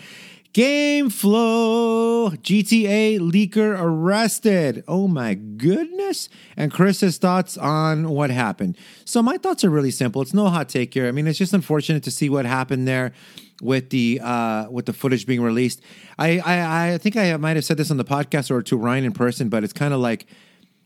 [0.53, 2.31] Game flow.
[2.31, 4.83] GTA leaker arrested.
[4.87, 6.27] Oh my goodness.
[6.57, 8.75] And Chris's thoughts on what happened.
[9.05, 10.23] So my thoughts are really simple.
[10.23, 11.07] It's no hot take here.
[11.07, 13.13] I mean, it's just unfortunate to see what happened there
[13.61, 15.81] with the uh with the footage being released.
[16.17, 19.05] I I, I think I might have said this on the podcast or to Ryan
[19.05, 20.25] in person, but it's kind of like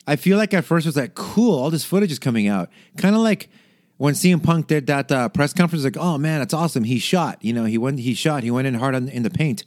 [0.05, 2.70] I feel like at first it was like, cool, all this footage is coming out.
[2.97, 3.49] Kind of like
[3.98, 6.84] when CM Punk did that uh, press conference, like, oh man, that's awesome.
[6.84, 9.30] He shot, you know, he went, he shot, he went in hard on, in the
[9.30, 9.64] paint.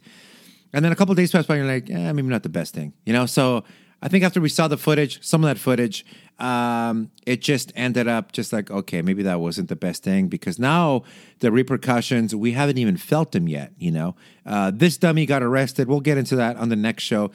[0.73, 2.73] And then a couple days passed by, and you're like, eh, maybe not the best
[2.73, 3.25] thing, you know.
[3.25, 3.63] So
[4.01, 6.05] I think after we saw the footage, some of that footage,
[6.39, 10.59] um, it just ended up just like, okay, maybe that wasn't the best thing because
[10.59, 11.03] now
[11.39, 13.71] the repercussions we haven't even felt them yet.
[13.79, 14.15] You know,
[14.45, 15.87] uh, this dummy got arrested.
[15.87, 17.31] We'll get into that on the next show,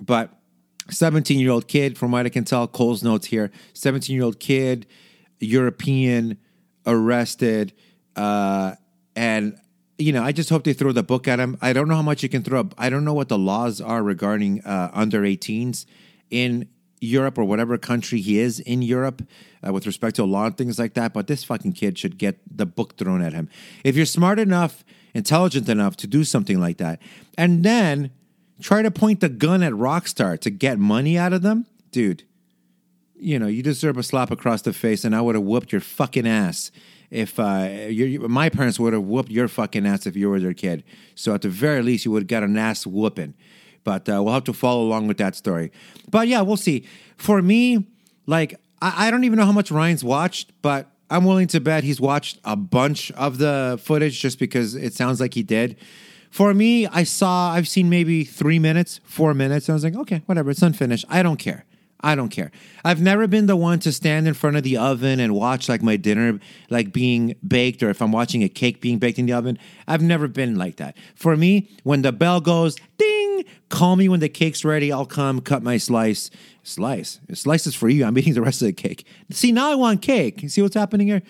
[0.00, 0.30] but
[0.90, 4.40] 17 year old kid, from what I can tell, Cole's notes here 17 year old
[4.40, 4.86] kid,
[5.40, 6.38] European,
[6.86, 7.72] arrested.
[8.14, 8.74] Uh,
[9.14, 9.58] and,
[9.98, 11.58] you know, I just hope they throw the book at him.
[11.60, 12.60] I don't know how much you can throw.
[12.60, 12.74] Up.
[12.78, 15.86] I don't know what the laws are regarding uh, under 18s
[16.30, 16.68] in
[17.00, 19.22] Europe or whatever country he is in Europe
[19.66, 21.12] uh, with respect to a law and things like that.
[21.12, 23.48] But this fucking kid should get the book thrown at him.
[23.84, 24.84] If you're smart enough,
[25.14, 27.00] intelligent enough to do something like that,
[27.36, 28.10] and then
[28.60, 32.24] try to point the gun at Rockstar to get money out of them, dude,
[33.18, 35.80] you know, you deserve a slap across the face, and I would have whooped your
[35.80, 36.70] fucking ass
[37.10, 37.88] if uh,
[38.28, 40.84] my parents would have whooped your fucking ass if you were their kid.
[41.14, 43.34] So at the very least, you would have got an ass whooping.
[43.84, 45.70] But uh, we'll have to follow along with that story.
[46.10, 46.86] But yeah, we'll see.
[47.16, 47.86] For me,
[48.26, 51.84] like, I, I don't even know how much Ryan's watched, but I'm willing to bet
[51.84, 55.76] he's watched a bunch of the footage just because it sounds like he did.
[56.30, 59.94] For me, I saw, I've seen maybe three minutes, four minutes, and I was like,
[59.94, 61.04] okay, whatever, it's unfinished.
[61.08, 61.64] I don't care.
[62.00, 62.50] I don't care.
[62.84, 65.82] I've never been the one to stand in front of the oven and watch like
[65.82, 66.38] my dinner
[66.68, 69.58] like being baked or if I'm watching a cake being baked in the oven.
[69.88, 70.96] I've never been like that.
[71.14, 74.92] For me, when the bell goes ding, call me when the cake's ready.
[74.92, 76.30] I'll come cut my slice.
[76.62, 77.20] Slice.
[77.32, 78.04] Slice is for you.
[78.04, 79.06] I'm eating the rest of the cake.
[79.30, 80.42] See, now I want cake.
[80.42, 81.22] You see what's happening here?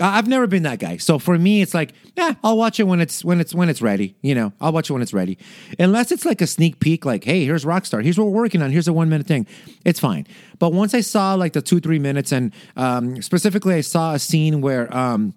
[0.00, 0.96] I've never been that guy.
[0.98, 3.82] So for me, it's like, yeah, I'll watch it when it's when it's when it's
[3.82, 4.16] ready.
[4.22, 5.38] You know, I'll watch it when it's ready.
[5.78, 8.70] Unless it's like a sneak peek, like, hey, here's Rockstar, here's what we're working on,
[8.70, 9.46] here's a one minute thing.
[9.84, 10.26] It's fine.
[10.58, 14.18] But once I saw like the two three minutes, and um, specifically, I saw a
[14.18, 14.94] scene where.
[14.96, 15.34] Um,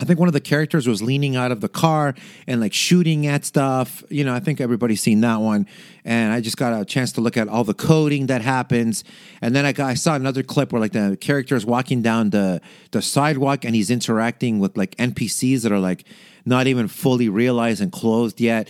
[0.00, 2.14] I think one of the characters was leaning out of the car
[2.46, 4.04] and like shooting at stuff.
[4.08, 5.66] You know, I think everybody's seen that one.
[6.04, 9.02] And I just got a chance to look at all the coding that happens.
[9.42, 12.30] And then I, got, I saw another clip where like the character is walking down
[12.30, 12.60] the,
[12.92, 16.04] the sidewalk and he's interacting with like NPCs that are like
[16.44, 18.68] not even fully realized and clothed yet.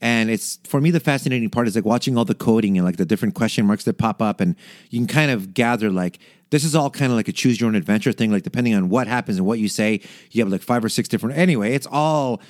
[0.00, 2.96] And it's for me the fascinating part is like watching all the coding and like
[2.96, 4.56] the different question marks that pop up, and
[4.88, 6.18] you can kind of gather like
[6.50, 8.30] this is all kind of like a choose your own adventure thing.
[8.30, 11.08] Like depending on what happens and what you say, you have like five or six
[11.08, 11.36] different.
[11.36, 12.40] Anyway, it's all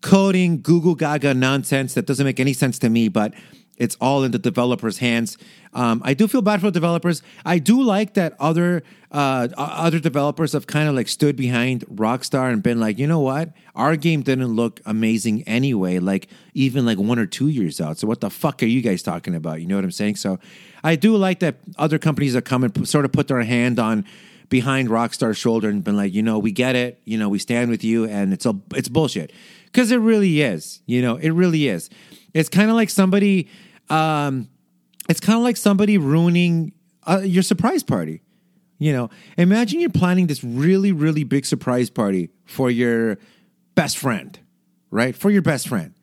[0.00, 3.34] coding, Google Gaga nonsense that doesn't make any sense to me, but
[3.76, 5.36] it's all in the developers' hands.
[5.72, 7.22] Um, I do feel bad for developers.
[7.44, 12.52] I do like that other uh, other developers have kind of like stood behind Rockstar
[12.52, 15.98] and been like, you know what, our game didn't look amazing anyway.
[15.98, 17.98] Like even like one or two years out.
[17.98, 19.60] So what the fuck are you guys talking about?
[19.60, 20.16] You know what I'm saying?
[20.16, 20.38] So
[20.82, 24.04] I do like that other companies have come and sort of put their hand on
[24.48, 27.00] behind Rockstar's shoulder and been like, you know, we get it.
[27.04, 29.32] You know, we stand with you, and it's a it's bullshit
[29.66, 30.80] because it really is.
[30.86, 31.90] You know, it really is.
[32.32, 33.48] It's kind of like somebody.
[33.90, 34.48] Um,
[35.08, 36.72] it's kind of like somebody ruining
[37.06, 38.22] uh, your surprise party.
[38.78, 43.18] You know, imagine you're planning this really, really big surprise party for your
[43.74, 44.38] best friend,
[44.90, 45.14] right?
[45.14, 45.94] For your best friend.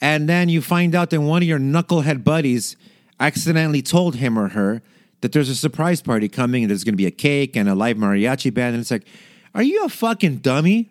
[0.00, 2.76] And then you find out that one of your knucklehead buddies
[3.18, 4.82] accidentally told him or her
[5.20, 7.74] that there's a surprise party coming and there's going to be a cake and a
[7.74, 8.74] live mariachi band.
[8.74, 9.06] And it's like,
[9.54, 10.90] are you a fucking dummy?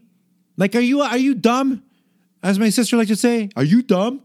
[0.56, 1.84] Like, are you, are you dumb?
[2.44, 4.22] As my sister likes to say, are you dumb?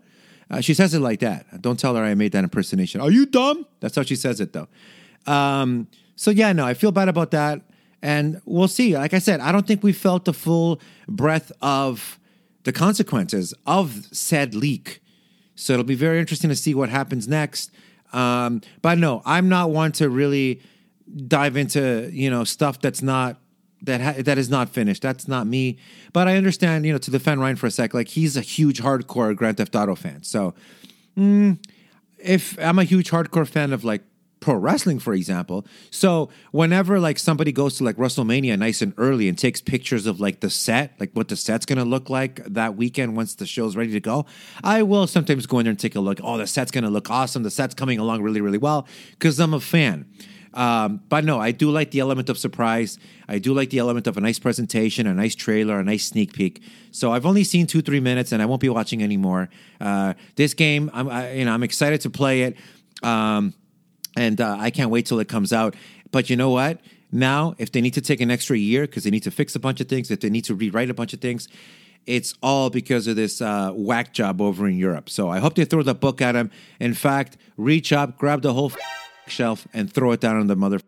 [0.55, 1.61] Uh, she says it like that.
[1.61, 3.00] Don't tell her I made that impersonation.
[3.00, 3.66] Are you dumb?
[3.80, 4.68] That's how she says it, though.
[5.26, 7.62] Um, so yeah, no, I feel bad about that,
[8.02, 8.96] and we'll see.
[8.96, 12.20] Like I said, I don't think we felt the full breadth of
[12.62, 15.00] the consequences of said leak.
[15.57, 17.72] So it'll be very interesting to see what happens next.
[18.12, 20.61] Um, but no, I'm not one to really
[21.26, 23.38] dive into you know stuff that's not
[23.85, 25.03] that ha- that is not finished.
[25.03, 25.78] That's not me.
[26.12, 28.80] But I understand, you know, to defend Ryan for a sec, like he's a huge
[28.80, 30.22] hardcore Grand Theft Auto fan.
[30.22, 30.55] So,
[31.16, 31.59] mm,
[32.18, 34.03] if I'm a huge hardcore fan of like
[34.41, 39.28] pro wrestling, for example, so whenever like somebody goes to like WrestleMania nice and early
[39.28, 42.76] and takes pictures of like the set, like what the set's gonna look like that
[42.76, 44.26] weekend once the show's ready to go,
[44.62, 46.20] I will sometimes go in there and take a look.
[46.22, 47.43] Oh, the set's gonna look awesome.
[47.43, 50.07] The set's coming along really, really well because I'm a fan.
[50.55, 52.98] Um, but no, I do like the element of surprise.
[53.28, 56.32] I do like the element of a nice presentation, a nice trailer, a nice sneak
[56.32, 56.62] peek.
[56.92, 59.50] So I've only seen two, three minutes, and I won't be watching anymore.
[59.80, 62.57] Uh, this game, I'm, I, you know, I'm excited to play it,
[63.02, 63.52] um,
[64.16, 65.74] and uh, I can't wait till it comes out.
[66.12, 66.80] But you know what?
[67.11, 69.61] Now, if they need to take an extra year because they need to fix a
[69.61, 71.48] bunch of things, if they need to rewrite a bunch of things,
[72.07, 75.09] it's all because of this uh, whack job over in Europe.
[75.09, 76.50] So I hope they throw the book at him.
[76.78, 78.72] In fact, reach up, grab the whole
[79.27, 80.81] shelf, and throw it down on the mother.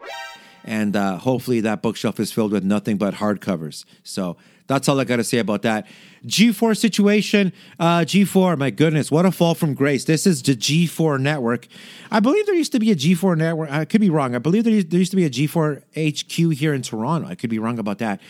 [0.65, 3.85] And uh, hopefully that bookshelf is filled with nothing but hardcovers.
[4.03, 5.87] So that's all I got to say about that.
[6.27, 7.53] G4 situation.
[7.79, 10.05] Uh, G4, my goodness, what a fall from grace.
[10.05, 11.69] This is the G4 network.
[12.11, 13.71] I believe there used to be a G4 network.
[13.71, 14.35] I could be wrong.
[14.35, 17.29] I believe there used, there used to be a G4 HQ here in Toronto.
[17.29, 18.21] I could be wrong about that.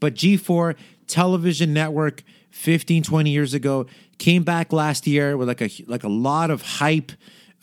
[0.00, 0.74] But G4
[1.06, 3.86] television network 15, 20 years ago
[4.18, 7.12] came back last year with like a like a lot of hype.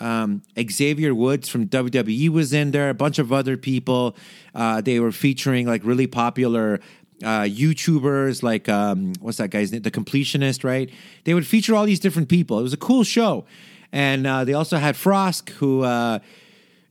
[0.02, 4.16] Um, Xavier Woods from WWE was in there, a bunch of other people.
[4.56, 6.80] Uh, they were featuring like really popular
[7.24, 9.84] uh, YouTubers, like um, what's that guy's name?
[9.84, 10.90] The Completionist, right?
[11.24, 12.60] They would feature all these different people.
[12.60, 13.46] It was a cool show,
[13.92, 15.84] and uh, they also had Frost, who.
[15.84, 16.20] Uh,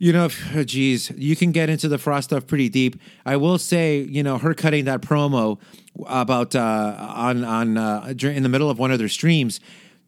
[0.03, 0.29] you know,
[0.65, 2.99] geez, you can get into the Frost stuff pretty deep.
[3.27, 5.61] I will say, you know, her cutting that promo
[6.07, 9.61] about uh, on on uh, in the middle of one of their streams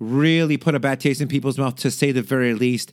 [0.02, 2.92] really put a bad taste in people's mouth, to say the very least,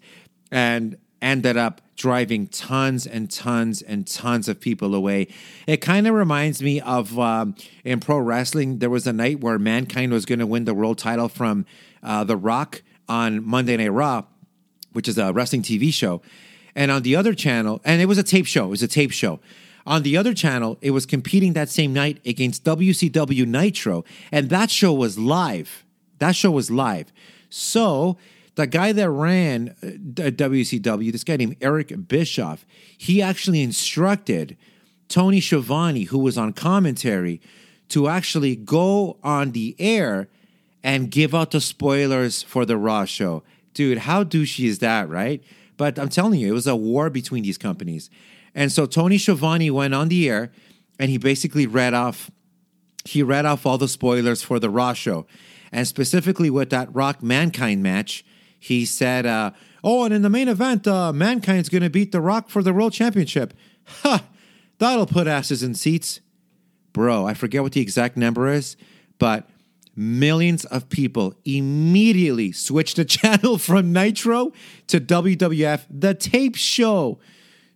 [0.52, 5.28] and ended up driving tons and tons and tons of people away.
[5.68, 9.60] It kind of reminds me of um, in pro wrestling, there was a night where
[9.60, 11.66] Mankind was going to win the world title from
[12.02, 14.24] uh, The Rock on Monday Night Raw,
[14.94, 16.22] which is a wrestling TV show.
[16.76, 19.12] And on the other channel, and it was a tape show, it was a tape
[19.12, 19.40] show.
[19.86, 24.70] On the other channel, it was competing that same night against WCW Nitro, and that
[24.70, 25.84] show was live.
[26.20, 27.12] That show was live.
[27.50, 28.18] So
[28.56, 29.88] the guy that ran uh,
[30.32, 32.66] WCW, uh, this guy named Eric Bischoff,
[32.98, 34.58] he actually instructed
[35.08, 37.42] Tony Schiavone, who was on commentary,
[37.90, 40.30] to actually go on the air
[40.84, 43.44] and give out the spoilers for the Raw show.
[43.74, 45.44] Dude, how douchey is that, right?
[45.78, 48.10] But I'm telling you, it was a war between these companies.
[48.54, 50.52] And so Tony Schiavone went on the air
[51.00, 52.30] and he basically read off
[53.06, 55.26] he read off all the spoilers for the Raw show.
[55.72, 58.26] And specifically with that Rock Mankind match,
[58.60, 59.52] he said, uh,
[59.84, 62.74] Oh, and in the main event, uh, Mankind's going to beat The Rock for the
[62.74, 63.54] World Championship.
[64.04, 64.24] Ha!
[64.78, 66.22] That'll put asses in seats.
[66.94, 68.78] Bro, I forget what the exact number is,
[69.18, 69.50] but
[69.96, 74.54] millions of people immediately switched the channel from Nitro
[74.88, 77.20] to WWF, the tape show,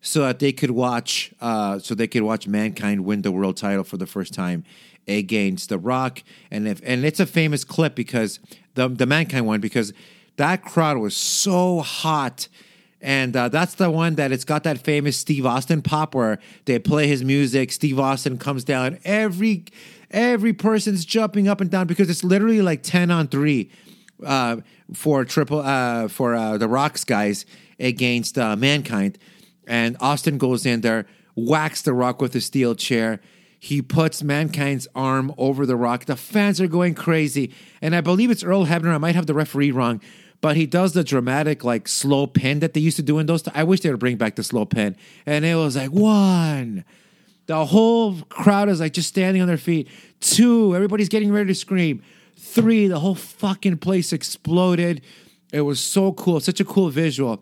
[0.01, 3.83] so that they could watch, uh, so they could watch Mankind win the world title
[3.83, 4.63] for the first time
[5.07, 6.23] against The Rock.
[6.51, 8.39] And if and it's a famous clip because
[8.75, 9.93] the the Mankind one because
[10.37, 12.47] that crowd was so hot.
[13.01, 16.79] And uh, that's the one that it's got that famous Steve Austin pop where they
[16.79, 17.73] play his music.
[17.73, 18.97] Steve Austin comes down.
[19.03, 19.65] Every
[20.09, 23.69] every person's jumping up and down because it's literally like ten on three
[24.25, 24.57] uh,
[24.93, 27.45] for triple uh, for uh, the Rocks guys
[27.79, 29.17] against uh, Mankind.
[29.67, 33.19] And Austin goes in there, whacks the Rock with a steel chair.
[33.63, 36.03] He puts Mankind's arm over the Rock.
[36.03, 38.93] The fans are going crazy, and I believe it's Earl Hebner.
[38.93, 40.01] I might have the referee wrong,
[40.41, 43.43] but he does the dramatic like slow pin that they used to do in those.
[43.43, 44.97] T- I wish they would bring back the slow pin.
[45.25, 46.83] And it was like one.
[47.45, 49.87] The whole crowd is like just standing on their feet.
[50.19, 52.03] Two, everybody's getting ready to scream.
[52.37, 55.01] Three, the whole fucking place exploded.
[55.53, 57.41] It was so cool, such a cool visual.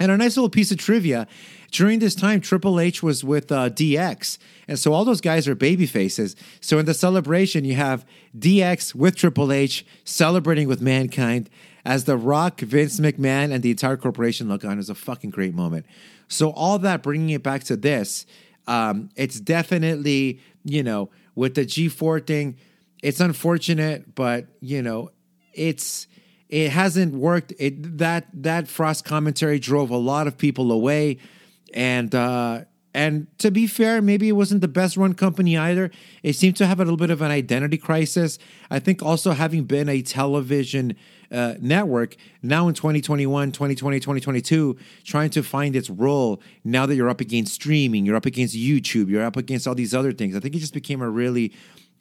[0.00, 1.28] And a nice little piece of trivia.
[1.70, 4.38] During this time, Triple H was with uh, DX.
[4.66, 6.34] And so all those guys are baby faces.
[6.60, 11.50] So in the celebration, you have DX with Triple H celebrating with Mankind
[11.84, 14.72] as The Rock, Vince McMahon, and the entire corporation look on.
[14.72, 15.84] It was a fucking great moment.
[16.28, 18.24] So all that, bringing it back to this,
[18.66, 22.56] um, it's definitely, you know, with the G4 thing,
[23.02, 25.10] it's unfortunate, but, you know,
[25.52, 26.06] it's
[26.50, 27.52] it hasn't worked.
[27.58, 31.18] It that that Frost commentary drove a lot of people away,
[31.72, 35.92] and uh, and to be fair, maybe it wasn't the best run company either.
[36.24, 38.36] It seemed to have a little bit of an identity crisis.
[38.68, 40.96] I think also having been a television
[41.30, 47.08] uh, network now in 2021, 2020, 2022, trying to find its role now that you're
[47.08, 50.34] up against streaming, you're up against YouTube, you're up against all these other things.
[50.34, 51.52] I think it just became a really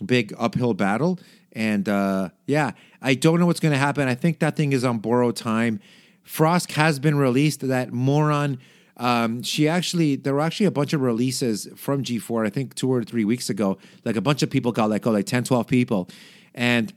[0.03, 1.19] big uphill battle.
[1.53, 2.71] And uh, yeah,
[3.01, 4.07] I don't know what's going to happen.
[4.07, 5.79] I think that thing is on borrowed time.
[6.23, 7.67] Frost has been released.
[7.67, 8.59] That moron.
[8.97, 12.91] Um, she actually, there were actually a bunch of releases from G4, I think two
[12.91, 13.77] or three weeks ago.
[14.03, 16.09] Like a bunch of people got let go, like 10, 12 people.
[16.53, 16.93] And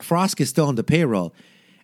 [0.00, 1.34] Frost is still on the payroll.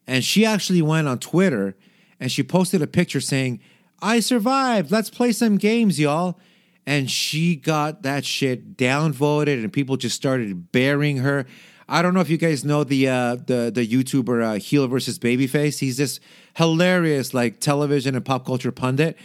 [0.06, 1.76] And she actually went on Twitter
[2.20, 3.60] and she posted a picture saying,
[4.02, 4.90] I survived.
[4.90, 6.38] Let's play some games, y'all.
[6.86, 11.46] And she got that shit downvoted, and people just started burying her.
[11.92, 15.18] I don't know if you guys know the uh, the the YouTuber uh, Heel versus
[15.18, 15.80] Babyface.
[15.80, 16.20] He's this
[16.54, 19.18] hilarious like television and pop culture pundit.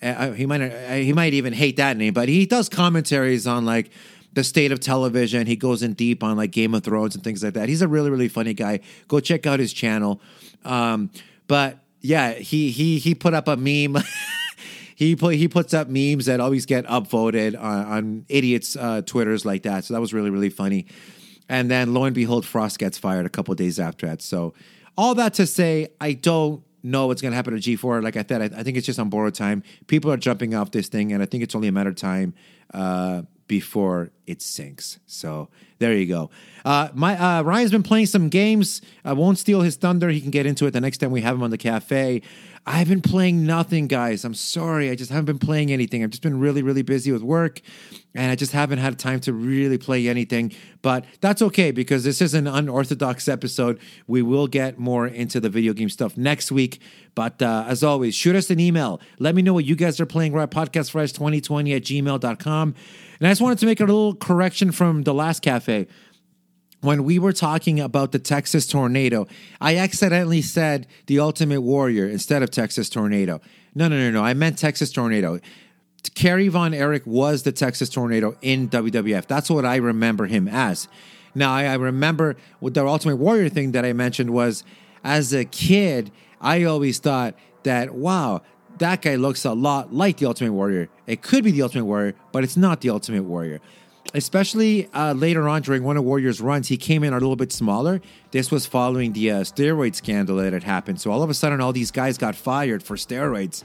[0.00, 3.64] Uh, he might uh, he might even hate that name, but he does commentaries on
[3.64, 3.90] like
[4.32, 5.48] the state of television.
[5.48, 7.68] He goes in deep on like Game of Thrones and things like that.
[7.68, 8.80] He's a really really funny guy.
[9.08, 10.20] Go check out his channel.
[10.64, 11.10] Um,
[11.48, 14.00] but yeah, he he he put up a meme.
[14.94, 19.44] he put he puts up memes that always get upvoted on, on idiots uh, twitters
[19.44, 19.84] like that.
[19.84, 20.86] So that was really really funny.
[21.48, 24.22] And then lo and behold, Frost gets fired a couple days after that.
[24.22, 24.54] So
[24.96, 28.02] all that to say, I don't know what's going to happen to G4.
[28.02, 29.62] Like I said, I, I, think it's just on borrowed time.
[29.86, 32.34] People are jumping off this thing, and I think it's only a matter of time
[32.74, 34.98] uh, before it sinks.
[35.06, 36.30] So there you go.
[36.64, 38.80] Uh, my uh, Ryan's been playing some games.
[39.04, 40.08] I won't steal his thunder.
[40.08, 42.22] He can get into it the next time we have him on the cafe.
[42.64, 44.24] I've been playing nothing, guys.
[44.24, 44.88] I'm sorry.
[44.88, 46.04] I just haven't been playing anything.
[46.04, 47.60] I've just been really, really busy with work,
[48.14, 50.52] and I just haven't had time to really play anything.
[50.80, 53.80] But that's okay because this is an unorthodox episode.
[54.06, 56.80] We will get more into the video game stuff next week.
[57.16, 59.00] But uh, as always, shoot us an email.
[59.18, 60.30] Let me know what you guys are playing.
[60.30, 62.74] We're at podcastfresh2020 at gmail.com.
[63.22, 65.86] And I just wanted to make a little correction from the last cafe
[66.80, 69.28] when we were talking about the Texas tornado,
[69.60, 73.40] I accidentally said the Ultimate Warrior instead of Texas tornado.
[73.76, 74.24] No, no, no, no.
[74.24, 75.38] I meant Texas tornado.
[76.16, 79.28] Kerry Von Erich was the Texas tornado in WWF.
[79.28, 80.88] That's what I remember him as.
[81.36, 84.64] Now, I, I remember with the Ultimate Warrior thing that I mentioned was
[85.04, 86.10] as a kid,
[86.40, 88.42] I always thought that, wow,
[88.78, 90.88] that guy looks a lot like the Ultimate Warrior.
[91.06, 93.60] It could be the Ultimate Warrior, but it's not the Ultimate Warrior
[94.14, 97.52] especially uh, later on during one of Warrior's runs, he came in a little bit
[97.52, 98.00] smaller.
[98.30, 101.00] This was following the uh, steroid scandal that had happened.
[101.00, 103.64] So all of a sudden, all these guys got fired for steroids.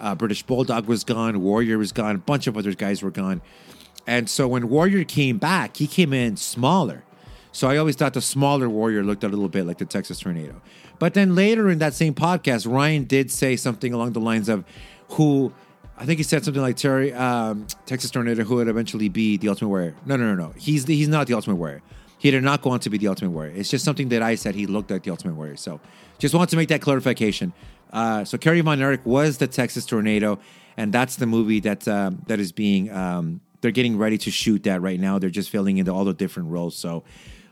[0.00, 3.42] Uh, British Bulldog was gone, Warrior was gone, a bunch of other guys were gone.
[4.06, 7.04] And so when Warrior came back, he came in smaller.
[7.52, 10.60] So I always thought the smaller Warrior looked a little bit like the Texas Tornado.
[11.02, 14.64] But then later in that same podcast, Ryan did say something along the lines of
[15.08, 15.52] who
[15.98, 19.48] I think he said something like Terry um, Texas Tornado, who would eventually be the
[19.48, 19.96] Ultimate Warrior.
[20.06, 20.54] No, no, no, no.
[20.56, 21.82] He's he's not the Ultimate Warrior.
[22.18, 23.52] He did not go on to be the Ultimate Warrior.
[23.56, 25.56] It's just something that I said he looked like the Ultimate Warrior.
[25.56, 25.80] So
[26.20, 27.52] just want to make that clarification.
[27.92, 30.38] Uh, so Kerry Von Erich was the Texas Tornado,
[30.76, 34.62] and that's the movie that uh, that is being um, they're getting ready to shoot
[34.62, 35.18] that right now.
[35.18, 36.76] They're just filling into all the different roles.
[36.76, 37.02] So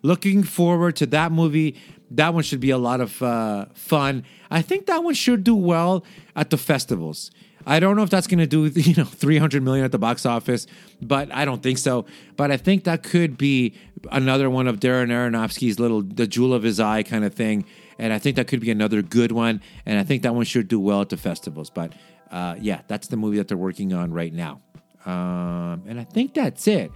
[0.03, 1.77] looking forward to that movie.
[2.11, 4.25] That one should be a lot of uh, fun.
[4.51, 7.31] I think that one should do well at the festivals.
[7.67, 10.27] I don't know if that's going to do you know 300 million at the box
[10.27, 10.67] office,
[11.01, 12.07] but I don't think so.
[12.37, 13.75] But I think that could be
[14.11, 17.65] another one of Darren Aronofsky's little the jewel of his eye kind of thing,
[17.99, 19.61] and I think that could be another good one.
[19.87, 21.71] And I think that one should do well at the festivals.
[21.71, 21.93] But
[22.31, 24.61] uh, yeah, that's the movie that they're working on right now,
[25.05, 26.91] um, and I think that's it.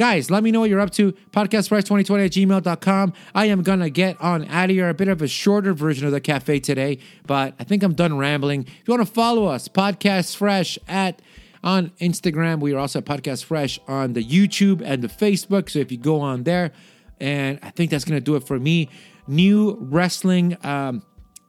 [0.00, 1.12] Guys, let me know what you're up to.
[1.30, 3.12] Podcastfresh2020 at gmail.com.
[3.34, 4.88] I am going to get on out of here.
[4.88, 8.16] A bit of a shorter version of the cafe today, but I think I'm done
[8.16, 8.62] rambling.
[8.62, 11.20] If you want to follow us, Podcast Fresh at
[11.62, 12.60] on Instagram.
[12.60, 15.68] We are also Podcast Fresh on the YouTube and the Facebook.
[15.68, 16.72] So if you go on there,
[17.20, 18.88] and I think that's going to do it for me.
[19.26, 21.02] New wrestling um,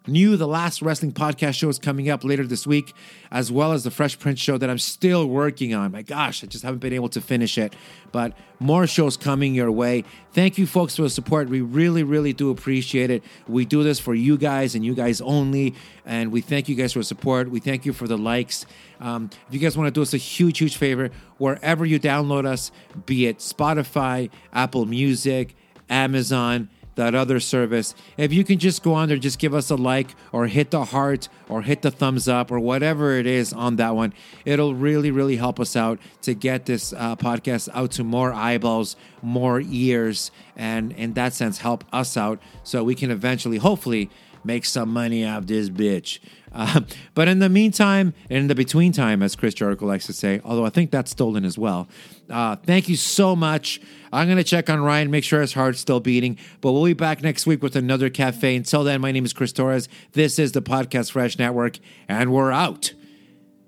[0.07, 2.91] New The Last Wrestling Podcast show is coming up later this week,
[3.29, 5.91] as well as the Fresh Prince show that I'm still working on.
[5.91, 7.75] My gosh, I just haven't been able to finish it,
[8.11, 10.03] but more shows coming your way.
[10.33, 11.49] Thank you, folks, for the support.
[11.49, 13.23] We really, really do appreciate it.
[13.47, 16.93] We do this for you guys and you guys only, and we thank you guys
[16.93, 17.51] for the support.
[17.51, 18.65] We thank you for the likes.
[18.99, 22.47] Um, if you guys want to do us a huge, huge favor, wherever you download
[22.47, 22.71] us,
[23.05, 25.55] be it Spotify, Apple Music,
[25.91, 27.95] Amazon, that other service.
[28.17, 30.85] If you can just go on there, just give us a like or hit the
[30.85, 34.13] heart or hit the thumbs up or whatever it is on that one,
[34.45, 38.95] it'll really, really help us out to get this uh, podcast out to more eyeballs,
[39.21, 44.09] more ears, and in that sense, help us out so we can eventually, hopefully,
[44.43, 46.19] make some money out of this bitch.
[46.53, 46.81] Uh,
[47.13, 50.65] but in the meantime, in the between time, as Chris Jericho likes to say, although
[50.65, 51.87] I think that's stolen as well.
[52.29, 53.79] Uh, thank you so much.
[54.11, 56.37] I'm going to check on Ryan, make sure his heart's still beating.
[56.59, 58.55] But we'll be back next week with another cafe.
[58.55, 59.87] Until then, my name is Chris Torres.
[60.11, 62.93] This is the Podcast Fresh Network, and we're out.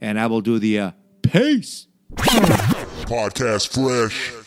[0.01, 1.87] And I will do the uh, peace.
[2.15, 4.42] Podcast Fresh.